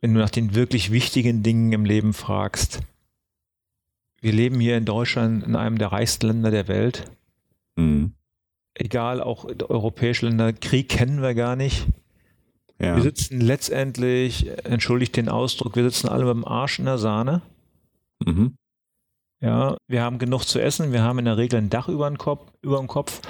[0.00, 2.80] wenn du nach den wirklich wichtigen Dingen im Leben fragst.
[4.20, 7.04] Wir leben hier in Deutschland in einem der reichsten Länder der Welt.
[7.76, 8.12] Mhm.
[8.74, 11.86] Egal, auch europäische Länder, Krieg kennen wir gar nicht.
[12.78, 12.96] Ja.
[12.96, 17.42] Wir sitzen letztendlich, entschuldigt den Ausdruck, wir sitzen alle mit dem Arsch in der Sahne.
[18.24, 18.56] Mhm.
[19.42, 22.16] Ja, wir haben genug zu essen, wir haben in der Regel ein Dach über dem
[22.16, 22.46] Kopf.
[22.62, 23.20] Über dem Kopf.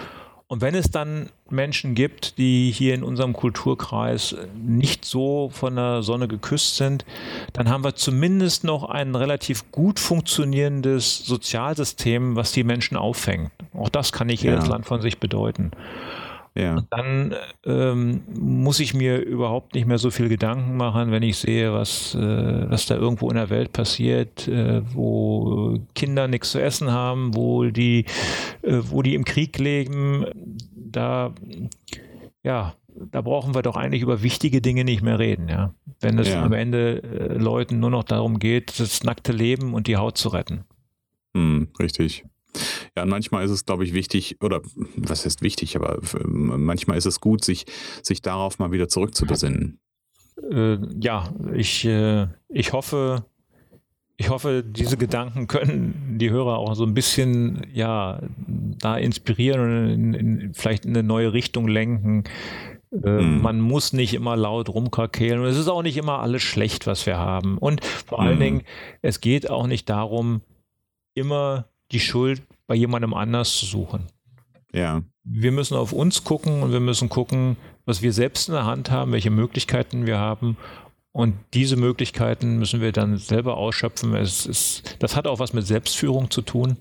[0.46, 6.02] Und wenn es dann Menschen gibt, die hier in unserem Kulturkreis nicht so von der
[6.02, 7.06] Sonne geküsst sind,
[7.54, 13.50] dann haben wir zumindest noch ein relativ gut funktionierendes Sozialsystem, was die Menschen auffängt.
[13.72, 14.72] Auch das kann nicht jedes ja.
[14.72, 15.70] Land von sich bedeuten.
[16.54, 16.76] Ja.
[16.76, 17.34] Und dann
[17.64, 22.14] ähm, muss ich mir überhaupt nicht mehr so viel Gedanken machen, wenn ich sehe, was,
[22.14, 27.34] äh, was da irgendwo in der Welt passiert, äh, wo Kinder nichts zu essen haben,
[27.34, 28.04] wo die,
[28.62, 30.26] äh, wo die im Krieg leben.
[30.74, 31.32] Da,
[32.42, 35.74] ja, da brauchen wir doch eigentlich über wichtige Dinge nicht mehr reden, ja.
[36.00, 36.42] Wenn es ja.
[36.42, 40.28] am Ende äh, Leuten nur noch darum geht, das nackte Leben und die Haut zu
[40.28, 40.64] retten.
[41.34, 42.24] Hm, richtig.
[42.96, 44.60] Ja, und manchmal ist es, glaube ich, wichtig, oder
[44.96, 47.66] was heißt wichtig, aber manchmal ist es gut, sich,
[48.02, 49.78] sich darauf mal wieder zurückzubesinnen.
[50.50, 53.24] Äh, ja, ich, äh, ich hoffe,
[54.16, 59.88] ich hoffe, diese Gedanken können die Hörer auch so ein bisschen, ja, da inspirieren und
[59.88, 62.24] in, in, vielleicht in eine neue Richtung lenken.
[62.92, 63.40] Äh, mhm.
[63.40, 67.06] Man muss nicht immer laut rumkrakehlen und es ist auch nicht immer alles schlecht, was
[67.06, 67.58] wir haben.
[67.58, 68.42] Und vor allen mhm.
[68.42, 68.62] Dingen,
[69.00, 70.42] es geht auch nicht darum,
[71.14, 74.06] immer die Schuld bei jemandem anders zu suchen.
[74.72, 75.02] Ja.
[75.24, 78.90] Wir müssen auf uns gucken und wir müssen gucken, was wir selbst in der Hand
[78.90, 80.56] haben, welche Möglichkeiten wir haben.
[81.12, 84.14] Und diese Möglichkeiten müssen wir dann selber ausschöpfen.
[84.14, 86.78] Es ist, das hat auch was mit Selbstführung zu tun.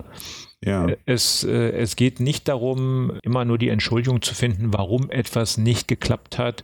[0.64, 0.88] Ja.
[1.06, 5.88] Es, äh, es geht nicht darum, immer nur die Entschuldigung zu finden, warum etwas nicht
[5.88, 6.64] geklappt hat.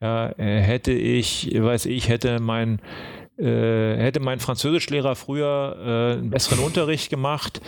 [0.00, 2.80] Ja, äh, hätte ich, weiß ich, hätte mein
[3.38, 7.60] äh, hätte mein Französischlehrer früher äh, einen besseren Unterricht gemacht,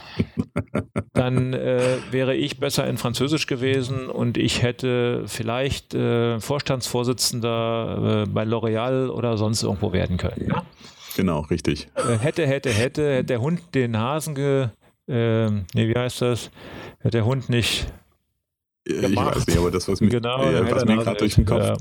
[1.12, 8.30] dann äh, wäre ich besser in Französisch gewesen und ich hätte vielleicht äh, Vorstandsvorsitzender äh,
[8.30, 10.46] bei L'Oreal oder sonst irgendwo werden können.
[10.48, 10.62] Ja?
[11.16, 11.88] Genau, richtig.
[11.94, 14.68] Hätte, hätte, hätte, hätte der Hund den Hasen ge.
[15.08, 16.50] Äh, nee, wie heißt das?
[17.00, 17.86] Hätte der Hund nicht.
[18.84, 19.34] Gemacht.
[19.34, 21.64] Ich weiß nicht, aber das, was, mich, genau, was mir gerade durch den Kopf.
[21.64, 21.76] Ja.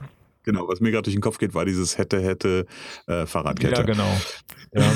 [0.48, 2.68] Genau, was mir gerade durch den Kopf geht, war dieses hätte, hätte
[3.06, 3.76] äh, Fahrradkette.
[3.76, 4.10] Ja, genau.
[4.72, 4.94] Ja,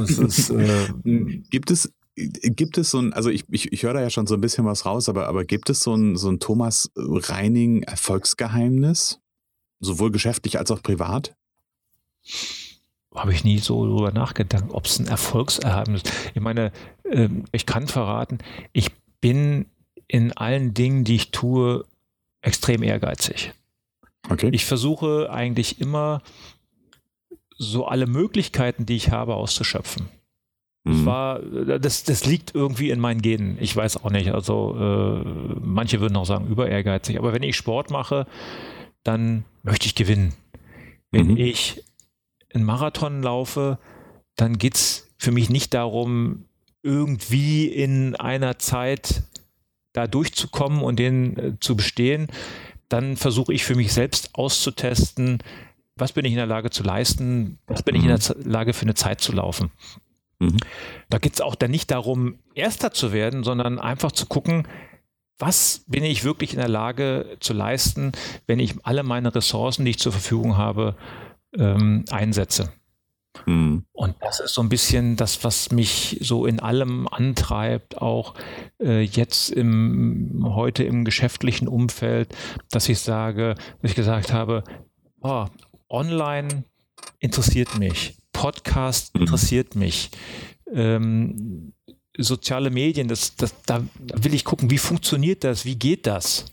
[0.00, 0.88] ist, äh,
[1.50, 4.34] gibt es Gibt es so ein, also ich, ich, ich höre da ja schon so
[4.34, 9.20] ein bisschen was raus, aber, aber gibt es so ein, so ein Thomas Reining Erfolgsgeheimnis?
[9.80, 11.34] Sowohl geschäftlich als auch privat?
[13.14, 16.14] Habe ich nie so drüber nachgedacht, ob es ein Erfolgsgeheimnis ist.
[16.34, 16.72] Ich meine,
[17.10, 18.38] ähm, ich kann verraten,
[18.72, 19.66] ich bin
[20.06, 21.84] in allen Dingen, die ich tue,
[22.40, 23.52] extrem ehrgeizig.
[24.28, 24.50] Okay.
[24.52, 26.22] Ich versuche eigentlich immer
[27.56, 30.08] so alle Möglichkeiten, die ich habe, auszuschöpfen.
[30.84, 31.06] Mhm.
[31.06, 33.56] War, das, das liegt irgendwie in meinen Genen.
[33.60, 34.32] Ich weiß auch nicht.
[34.32, 37.18] Also äh, manche würden auch sagen, über ehrgeizig.
[37.18, 38.26] Aber wenn ich Sport mache,
[39.02, 40.34] dann möchte ich gewinnen.
[41.10, 41.36] Wenn mhm.
[41.36, 41.82] ich
[42.52, 43.78] einen Marathon laufe,
[44.36, 46.44] dann geht es für mich nicht darum,
[46.82, 49.22] irgendwie in einer Zeit
[49.94, 52.28] da durchzukommen und den äh, zu bestehen.
[52.94, 55.42] Dann versuche ich für mich selbst auszutesten,
[55.96, 58.48] was bin ich in der Lage zu leisten, was bin ich in der mhm.
[58.48, 59.72] Lage für eine Zeit zu laufen.
[60.38, 60.58] Mhm.
[61.10, 64.68] Da geht es auch dann nicht darum, Erster zu werden, sondern einfach zu gucken,
[65.40, 68.12] was bin ich wirklich in der Lage zu leisten,
[68.46, 70.94] wenn ich alle meine Ressourcen, die ich zur Verfügung habe,
[71.58, 72.72] ähm, einsetze.
[73.46, 73.84] Mhm.
[73.92, 78.34] Und das ist so ein bisschen das, was mich so in allem antreibt, auch
[78.80, 82.34] äh, jetzt im, heute im geschäftlichen Umfeld,
[82.70, 84.64] dass ich sage, dass ich gesagt habe,
[85.20, 85.46] oh,
[85.88, 86.64] online
[87.18, 88.16] interessiert mich.
[88.32, 89.22] Podcast mhm.
[89.22, 90.10] interessiert mich.
[90.72, 91.72] Ähm,
[92.16, 96.46] soziale Medien, das, das, da, da, will ich gucken, wie funktioniert das, wie geht das?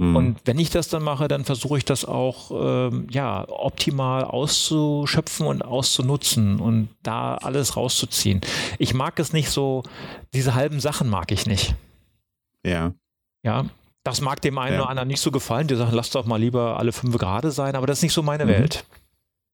[0.00, 0.16] Mhm.
[0.16, 5.46] Und wenn ich das dann mache, dann versuche ich das auch ähm, ja, optimal auszuschöpfen
[5.46, 8.40] und auszunutzen und da alles rauszuziehen.
[8.78, 9.82] Ich mag es nicht so,
[10.32, 11.74] diese halben Sachen mag ich nicht.
[12.64, 12.94] Ja.
[13.42, 13.66] Ja,
[14.02, 14.80] das mag dem einen ja.
[14.80, 15.66] oder anderen nicht so gefallen.
[15.66, 18.22] Die sagen, lass doch mal lieber alle fünf Grade sein, aber das ist nicht so
[18.22, 18.50] meine mhm.
[18.50, 18.84] Welt.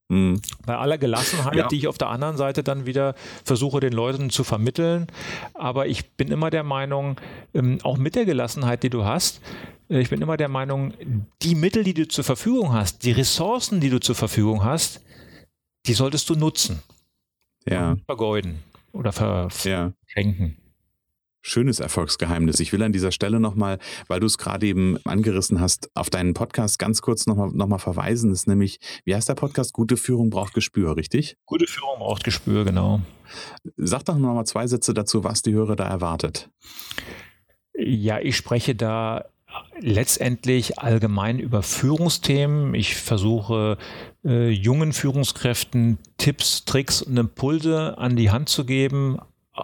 [0.08, 0.40] Mhm.
[0.64, 1.68] Bei aller Gelassenheit, ja.
[1.68, 3.14] die ich auf der anderen Seite dann wieder
[3.44, 5.08] versuche, den Leuten zu vermitteln.
[5.54, 7.20] Aber ich bin immer der Meinung,
[7.54, 9.40] ähm, auch mit der Gelassenheit, die du hast,
[9.90, 10.94] äh, ich bin immer der Meinung,
[11.42, 15.00] die Mittel, die du zur Verfügung hast, die Ressourcen, die du zur Verfügung hast,
[15.86, 16.82] die solltest du nutzen.
[17.68, 17.96] Ja.
[18.06, 20.56] Vergeuden oder verschenken.
[20.56, 20.65] Ja
[21.46, 22.60] schönes Erfolgsgeheimnis.
[22.60, 23.78] Ich will an dieser Stelle nochmal,
[24.08, 27.78] weil du es gerade eben angerissen hast, auf deinen Podcast ganz kurz nochmal noch mal
[27.78, 28.30] verweisen.
[28.30, 29.72] Das ist nämlich, wie heißt der Podcast?
[29.72, 31.36] Gute Führung braucht Gespür, richtig?
[31.46, 33.00] Gute Führung braucht Gespür, genau.
[33.76, 36.50] Sag doch nochmal zwei Sätze dazu, was die Hörer da erwartet.
[37.78, 39.26] Ja, ich spreche da
[39.78, 42.74] letztendlich allgemein über Führungsthemen.
[42.74, 43.78] Ich versuche
[44.24, 49.18] äh, jungen Führungskräften Tipps, Tricks und Impulse an die Hand zu geben,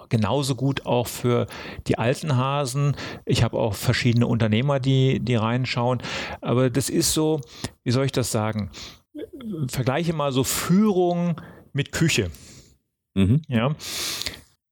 [0.09, 1.47] genauso gut auch für
[1.87, 2.97] die alten Hasen.
[3.25, 6.03] Ich habe auch verschiedene Unternehmer, die, die reinschauen.
[6.41, 7.41] Aber das ist so,
[7.85, 8.71] wie soll ich das sagen?
[9.69, 11.41] Vergleiche mal so Führung
[11.73, 12.31] mit Küche.
[13.15, 13.43] Mhm.
[13.49, 13.75] Ja.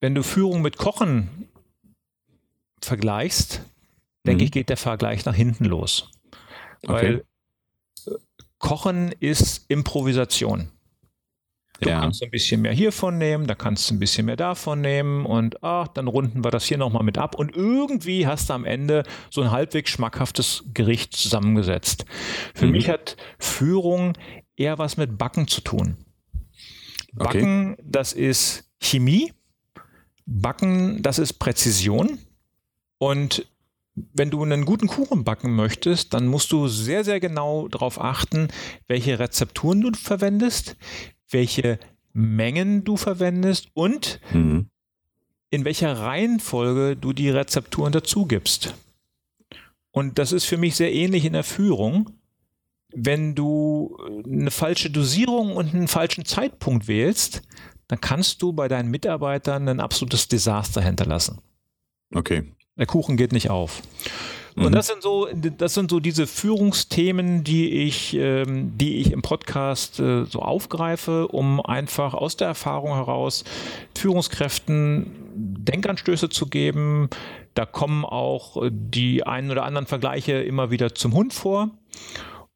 [0.01, 1.49] Wenn du Führung mit Kochen
[2.83, 3.63] vergleichst,
[4.27, 4.47] denke mhm.
[4.47, 6.11] ich, geht der Vergleich nach hinten los.
[6.83, 6.93] Okay.
[6.93, 7.25] Weil
[8.59, 10.71] Kochen ist Improvisation.
[11.81, 12.01] Du ja.
[12.01, 15.63] kannst ein bisschen mehr hiervon nehmen, da kannst du ein bisschen mehr davon nehmen und
[15.63, 19.03] ach, dann runden wir das hier nochmal mit ab und irgendwie hast du am Ende
[19.31, 22.05] so ein halbwegs schmackhaftes Gericht zusammengesetzt.
[22.55, 22.73] Für mhm.
[22.73, 24.13] mich hat Führung
[24.57, 25.97] eher was mit Backen zu tun.
[27.13, 27.83] Backen, okay.
[27.85, 29.33] das ist Chemie.
[30.27, 32.19] Backen, das ist Präzision.
[32.99, 33.47] Und
[33.95, 38.49] wenn du einen guten Kuchen backen möchtest, dann musst du sehr, sehr genau darauf achten,
[38.87, 40.77] welche Rezepturen du verwendest,
[41.31, 41.79] welche
[42.13, 44.69] Mengen du verwendest und mhm.
[45.51, 48.75] in welcher Reihenfolge du die Rezepturen dazu gibst.
[49.93, 52.11] Und das ist für mich sehr ähnlich in der Führung.
[52.93, 57.43] Wenn du eine falsche Dosierung und einen falschen Zeitpunkt wählst,
[57.87, 61.41] dann kannst du bei deinen Mitarbeitern ein absolutes Desaster hinterlassen.
[62.13, 62.53] Okay.
[62.81, 63.83] Der Kuchen geht nicht auf.
[64.57, 64.65] Mhm.
[64.65, 65.29] Und das sind so,
[65.59, 71.29] das sind so diese Führungsthemen, die ich, ähm, die ich im Podcast äh, so aufgreife,
[71.29, 73.45] um einfach aus der Erfahrung heraus
[73.95, 77.11] Führungskräften Denkanstöße zu geben.
[77.53, 81.71] Da kommen auch die einen oder anderen Vergleiche immer wieder zum Hund vor.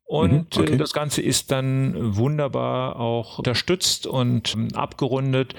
[0.07, 0.77] Und mhm, okay.
[0.79, 5.55] das Ganze ist dann wunderbar auch unterstützt und ähm, abgerundet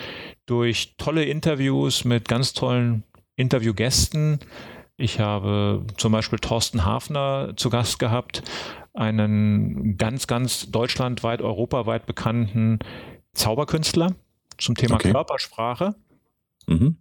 [0.47, 3.03] durch tolle Interviews mit ganz tollen
[3.35, 4.39] Interviewgästen.
[4.97, 8.43] Ich habe zum Beispiel Thorsten Hafner zu Gast gehabt,
[8.93, 12.79] einen ganz, ganz deutschlandweit, europaweit bekannten
[13.33, 14.15] Zauberkünstler.
[14.57, 15.11] zum Thema okay.
[15.11, 15.95] Körpersprache.
[16.67, 16.97] Mhm.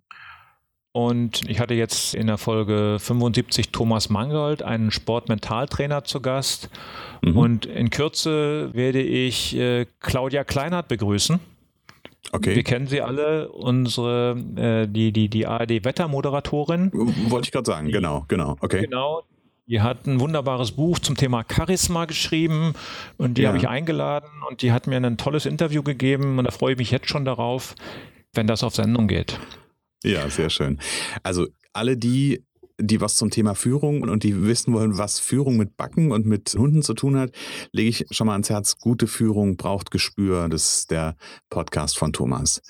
[0.90, 6.70] Und ich hatte jetzt in der Folge 75 Thomas Mangold, einen Sportmentaltrainer, zu Gast.
[7.22, 7.36] Mhm.
[7.36, 11.40] Und in Kürze werde ich äh, Claudia Kleinert begrüßen.
[12.32, 12.56] Okay.
[12.56, 16.90] Wir kennen sie alle, unsere, äh, die, die, die ARD-Wettermoderatorin.
[16.92, 18.82] Wollte ich gerade sagen, genau, genau, okay.
[18.82, 19.22] Genau,
[19.66, 22.74] die hat ein wunderbares Buch zum Thema Charisma geschrieben
[23.16, 23.48] und die ja.
[23.48, 26.78] habe ich eingeladen und die hat mir ein tolles Interview gegeben und da freue ich
[26.78, 27.74] mich jetzt schon darauf,
[28.32, 29.38] wenn das auf Sendung geht.
[30.02, 30.78] Ja, sehr schön.
[31.22, 32.44] Also alle die,
[32.80, 36.54] die was zum Thema Führung und die wissen wollen, was Führung mit Backen und mit
[36.54, 37.32] Hunden zu tun hat,
[37.72, 38.78] lege ich schon mal ans Herz.
[38.78, 40.48] Gute Führung braucht Gespür.
[40.48, 41.16] Das ist der
[41.50, 42.62] Podcast von Thomas.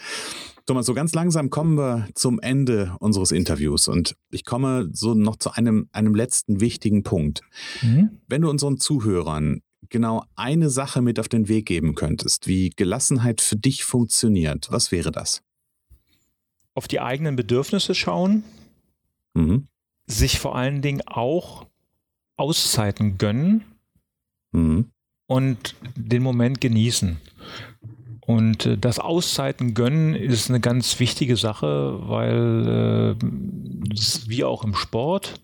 [0.66, 5.36] Thomas, so ganz langsam kommen wir zum Ende unseres Interviews und ich komme so noch
[5.36, 7.42] zu einem, einem letzten wichtigen Punkt.
[7.82, 8.20] Mhm.
[8.28, 13.42] Wenn du unseren Zuhörern genau eine Sache mit auf den Weg geben könntest, wie Gelassenheit
[13.42, 15.42] für dich funktioniert, was wäre das?
[16.74, 18.44] auf die eigenen Bedürfnisse schauen,
[19.34, 19.68] mhm.
[20.06, 21.66] Sich vor allen Dingen auch
[22.36, 23.64] Auszeiten gönnen
[24.52, 24.90] mhm.
[25.26, 27.18] und den Moment genießen.
[28.26, 33.24] Und äh, das Auszeiten gönnen ist eine ganz wichtige Sache, weil äh,
[34.26, 35.40] wie auch im Sport,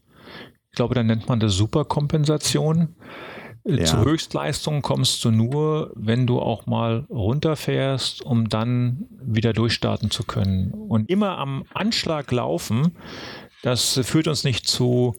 [0.70, 2.94] ich glaube, da nennt man das Superkompensation.
[3.66, 3.84] Ja.
[3.84, 10.24] Zu Höchstleistung kommst du nur, wenn du auch mal runterfährst, um dann wieder durchstarten zu
[10.24, 10.72] können.
[10.72, 12.96] Und immer am Anschlag laufen,
[13.62, 15.16] das führt uns nicht zu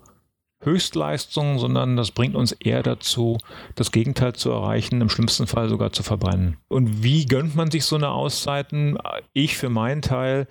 [0.63, 3.37] Höchstleistung, sondern das bringt uns eher dazu,
[3.75, 6.57] das Gegenteil zu erreichen, im schlimmsten Fall sogar zu verbrennen.
[6.67, 8.97] Und wie gönnt man sich so eine Auszeiten?
[9.33, 10.47] Ich für meinen Teil,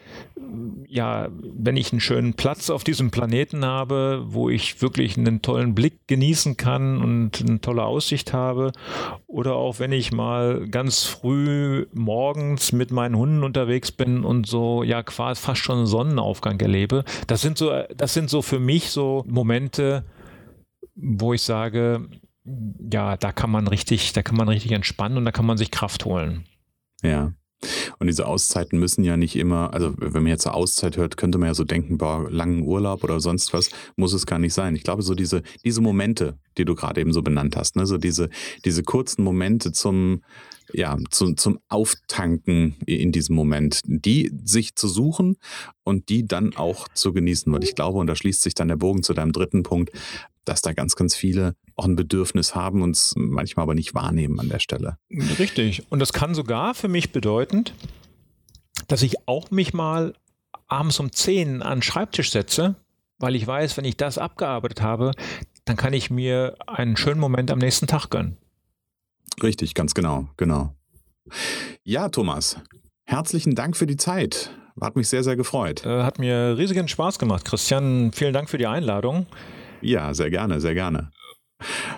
[0.88, 5.74] ja, wenn ich einen schönen Platz auf diesem Planeten habe, wo ich wirklich einen tollen
[5.74, 8.72] Blick genießen kann und eine tolle Aussicht habe,
[9.26, 14.82] oder auch wenn ich mal ganz früh morgens mit meinen Hunden unterwegs bin und so,
[14.82, 19.24] ja, quasi fast schon Sonnenaufgang erlebe, das sind so, das sind so für mich so
[19.28, 19.99] Momente,
[21.02, 22.08] wo ich sage,
[22.90, 25.70] ja, da kann man richtig, da kann man richtig entspannen und da kann man sich
[25.70, 26.44] Kraft holen.
[27.02, 27.32] Ja.
[27.98, 31.36] Und diese Auszeiten müssen ja nicht immer, also wenn man jetzt so Auszeit hört, könnte
[31.36, 34.74] man ja so denken, boah, langen Urlaub oder sonst was, muss es gar nicht sein.
[34.74, 37.98] Ich glaube, so diese, diese Momente, die du gerade eben so benannt hast, ne, so
[37.98, 38.30] diese,
[38.64, 40.22] diese kurzen Momente zum,
[40.72, 45.36] ja, zu, zum Auftanken in diesem Moment, die sich zu suchen
[45.84, 48.76] und die dann auch zu genießen, weil ich glaube, und da schließt sich dann der
[48.76, 49.90] Bogen zu deinem dritten Punkt,
[50.44, 54.38] dass da ganz, ganz viele auch ein Bedürfnis haben und es manchmal aber nicht wahrnehmen
[54.40, 54.98] an der Stelle.
[55.38, 55.84] Richtig.
[55.90, 57.64] Und das kann sogar für mich bedeuten,
[58.88, 60.14] dass ich auch mich mal
[60.66, 62.76] abends um 10 an den Schreibtisch setze,
[63.18, 65.12] weil ich weiß, wenn ich das abgearbeitet habe,
[65.64, 68.36] dann kann ich mir einen schönen Moment am nächsten Tag gönnen.
[69.42, 70.74] Richtig, ganz genau, genau.
[71.84, 72.56] Ja, Thomas,
[73.04, 74.50] herzlichen Dank für die Zeit.
[74.80, 75.84] Hat mich sehr, sehr gefreut.
[75.84, 78.12] Äh, hat mir riesigen Spaß gemacht, Christian.
[78.12, 79.26] Vielen Dank für die Einladung.
[79.80, 81.10] Ja, sehr gerne, sehr gerne.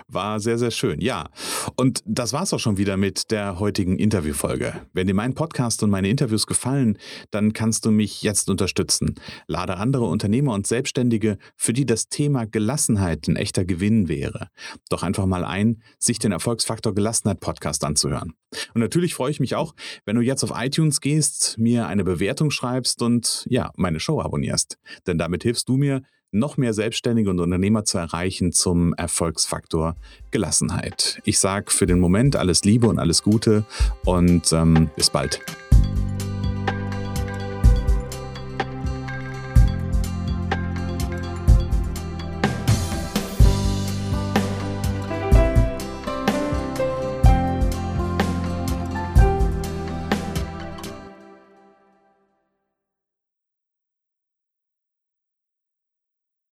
[0.07, 0.99] War sehr, sehr schön.
[0.99, 1.29] Ja.
[1.75, 4.81] Und das war's auch schon wieder mit der heutigen Interviewfolge.
[4.93, 6.97] Wenn dir mein Podcast und meine Interviews gefallen,
[7.31, 9.15] dann kannst du mich jetzt unterstützen.
[9.47, 14.49] Lade andere Unternehmer und Selbstständige, für die das Thema Gelassenheit ein echter Gewinn wäre.
[14.89, 18.33] Doch einfach mal ein, sich den Erfolgsfaktor Gelassenheit Podcast anzuhören.
[18.73, 19.73] Und natürlich freue ich mich auch,
[20.05, 24.77] wenn du jetzt auf iTunes gehst, mir eine Bewertung schreibst und ja, meine Show abonnierst.
[25.07, 26.03] Denn damit hilfst du mir,
[26.33, 29.95] noch mehr Selbstständige und Unternehmer zu erreichen zum Erfolgsfaktor
[30.31, 31.21] Gelassenheit.
[31.23, 33.63] Ich sage für den Moment alles Liebe und alles Gute
[34.03, 35.41] und ähm, bis bald.